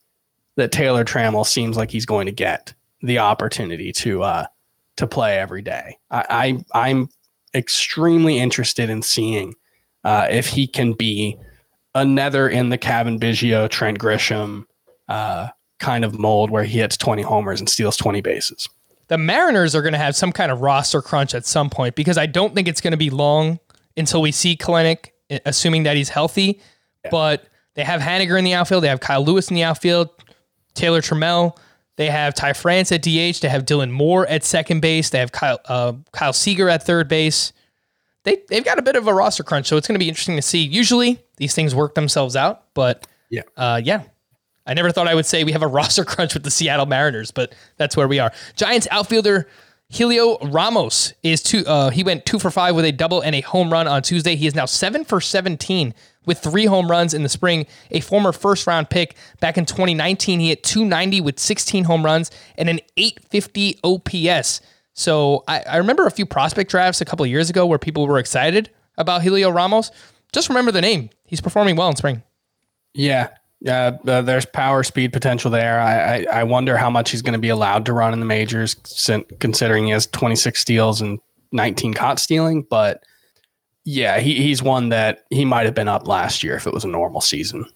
[0.56, 4.46] that Taylor Trammell seems like he's going to get the opportunity to uh,
[4.96, 5.98] to play every day.
[6.10, 7.08] I, I am
[7.54, 9.54] extremely interested in seeing
[10.04, 11.36] uh, if he can be
[11.94, 14.64] another in the Cavan Biggio, Trent Grisham
[15.08, 18.68] uh, kind of mold where he hits 20 homers and steals 20 bases
[19.08, 22.18] the Mariners are going to have some kind of roster crunch at some point because
[22.18, 23.60] I don't think it's going to be long
[23.96, 25.10] until we see Kelenic,
[25.44, 26.60] assuming that he's healthy.
[27.04, 27.10] Yeah.
[27.10, 27.44] But
[27.74, 28.82] they have Haniger in the outfield.
[28.82, 30.10] They have Kyle Lewis in the outfield,
[30.74, 31.56] Taylor Trammell.
[31.96, 33.40] They have Ty France at DH.
[33.40, 35.10] They have Dylan Moore at second base.
[35.10, 37.52] They have Kyle uh, Kyle Seager at third base.
[38.24, 40.36] They they've got a bit of a roster crunch, so it's going to be interesting
[40.36, 40.62] to see.
[40.62, 44.02] Usually these things work themselves out, but yeah, uh, yeah,
[44.66, 47.30] I never thought I would say we have a roster crunch with the Seattle Mariners,
[47.30, 48.32] but that's where we are.
[48.56, 49.48] Giants outfielder
[49.92, 51.64] Heliot Ramos is two.
[51.64, 54.34] Uh, he went two for five with a double and a home run on Tuesday.
[54.34, 55.94] He is now seven for seventeen
[56.26, 57.66] with three home runs in the spring.
[57.92, 62.32] A former first round pick back in 2019, he hit 290 with 16 home runs
[62.58, 64.60] and an 850 OPS.
[64.92, 68.18] So I, I remember a few prospect drafts a couple years ago where people were
[68.18, 69.90] excited about Heliot Ramos.
[70.32, 71.10] Just remember the name.
[71.24, 72.22] He's performing well in spring.
[72.92, 73.28] Yeah,
[73.66, 75.80] yeah, uh, there's power speed potential there.
[75.80, 78.26] I, I, I wonder how much he's going to be allowed to run in the
[78.26, 78.74] majors,
[79.40, 81.18] considering he has 26 steals and
[81.50, 82.62] 19 caught stealing.
[82.62, 83.02] But
[83.84, 86.84] yeah, he, he's one that he might have been up last year if it was
[86.84, 87.66] a normal season.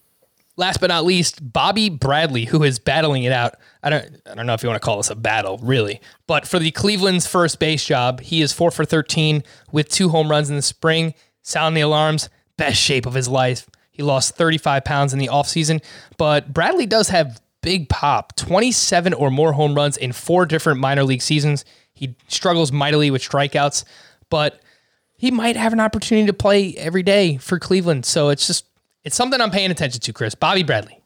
[0.57, 3.57] Last but not least, Bobby Bradley, who is battling it out.
[3.83, 6.47] I don't, I don't know if you want to call this a battle, really, but
[6.47, 10.51] for the Cleveland's first base job, he is four for 13 with two home runs
[10.51, 11.15] in the spring.
[11.43, 13.69] Sound the alarms, best shape of his life.
[13.91, 15.83] He lost 35 pounds in the offseason,
[16.17, 21.05] but Bradley does have big pop 27 or more home runs in four different minor
[21.05, 21.65] league seasons.
[21.93, 23.85] He struggles mightily with strikeouts,
[24.31, 24.61] but
[25.17, 28.07] he might have an opportunity to play every day for Cleveland.
[28.07, 28.65] So it's just
[29.05, 30.35] it's something I'm paying attention to, Chris.
[30.35, 31.03] Bobby Bradley.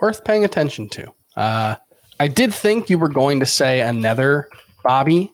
[0.00, 1.12] Worth paying attention to.
[1.36, 1.76] Uh,
[2.20, 4.48] I did think you were going to say another
[4.84, 5.32] Bobby.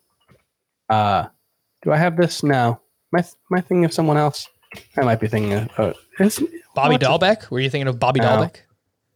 [0.89, 1.27] Uh,
[1.83, 2.43] do I have this?
[2.43, 2.81] No.
[3.13, 4.49] My, I thinking of someone else?
[4.97, 6.43] I might be thinking of uh, is-
[6.75, 7.51] Bobby what's- Dalbec.
[7.51, 8.27] Were you thinking of Bobby No.
[8.27, 8.57] Dalbec?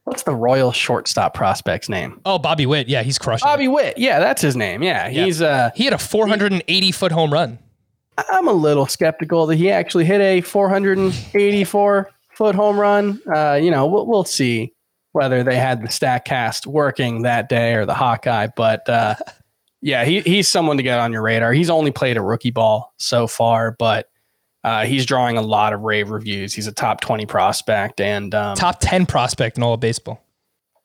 [0.04, 2.20] What's the Royal shortstop prospect's name?
[2.26, 2.88] Oh, Bobby Witt.
[2.88, 3.46] Yeah, he's crushing.
[3.46, 3.50] it.
[3.50, 3.96] Bobby Witt.
[3.96, 4.82] Yeah, that's his name.
[4.82, 5.24] Yeah, Yeah.
[5.24, 5.40] he's.
[5.40, 7.58] Uh, He had a 480 foot home run.
[8.30, 13.20] I'm a little skeptical that he actually hit a 484 foot home run.
[13.34, 14.72] Uh, you know, we'll, we'll see
[15.12, 18.48] whether they had the Statcast working that day or the Hawkeye.
[18.54, 19.14] But uh,
[19.80, 21.52] yeah, he, he's someone to get on your radar.
[21.52, 24.08] He's only played a rookie ball so far, but
[24.64, 26.52] uh, he's drawing a lot of rave reviews.
[26.54, 30.24] He's a top 20 prospect, and um, Top 10 prospect in all of baseball.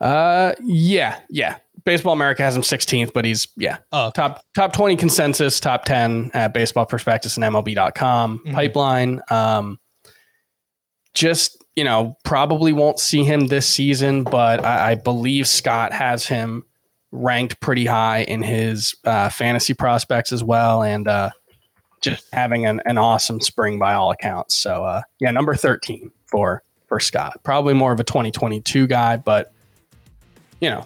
[0.02, 1.58] uh, yeah, yeah.
[1.86, 4.22] Baseball America has him 16th, but he's yeah Oh, okay.
[4.22, 8.54] top top 20 consensus, top 10 at baseball prospectus and MLB.com Mhm.
[8.54, 9.22] pipeline.
[9.32, 9.80] Um,
[11.14, 16.28] just, you know, probably won't see him this season, but I, I believe Scott has
[16.28, 16.64] him
[17.12, 20.84] ranked pretty high in his uh, fantasy prospects as well.
[20.84, 21.32] And uh,
[22.02, 24.56] just having an, an awesome spring by all accounts.
[24.56, 27.40] So, uh, yeah, number 13 for, for Scott.
[27.44, 29.54] Probably more of a 2022 guy, but,
[30.62, 30.86] you know,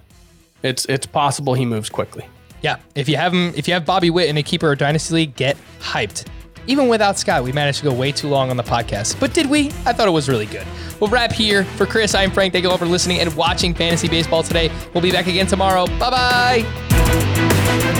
[0.62, 2.26] it's, it's possible he moves quickly.
[2.62, 5.14] Yeah, if you have him, if you have Bobby Witt in a keeper or dynasty
[5.14, 6.26] league, get hyped.
[6.66, 9.20] Even without Scott, we managed to go way too long on the podcast.
[9.20, 9.68] But did we?
[9.86, 10.66] I thought it was really good.
[11.02, 11.66] We'll wrap here.
[11.66, 12.54] For Chris, I'm Frank.
[12.54, 14.72] Thank you all for listening and watching Fantasy Baseball today.
[14.94, 15.88] We'll be back again tomorrow.
[16.00, 18.00] Bye bye.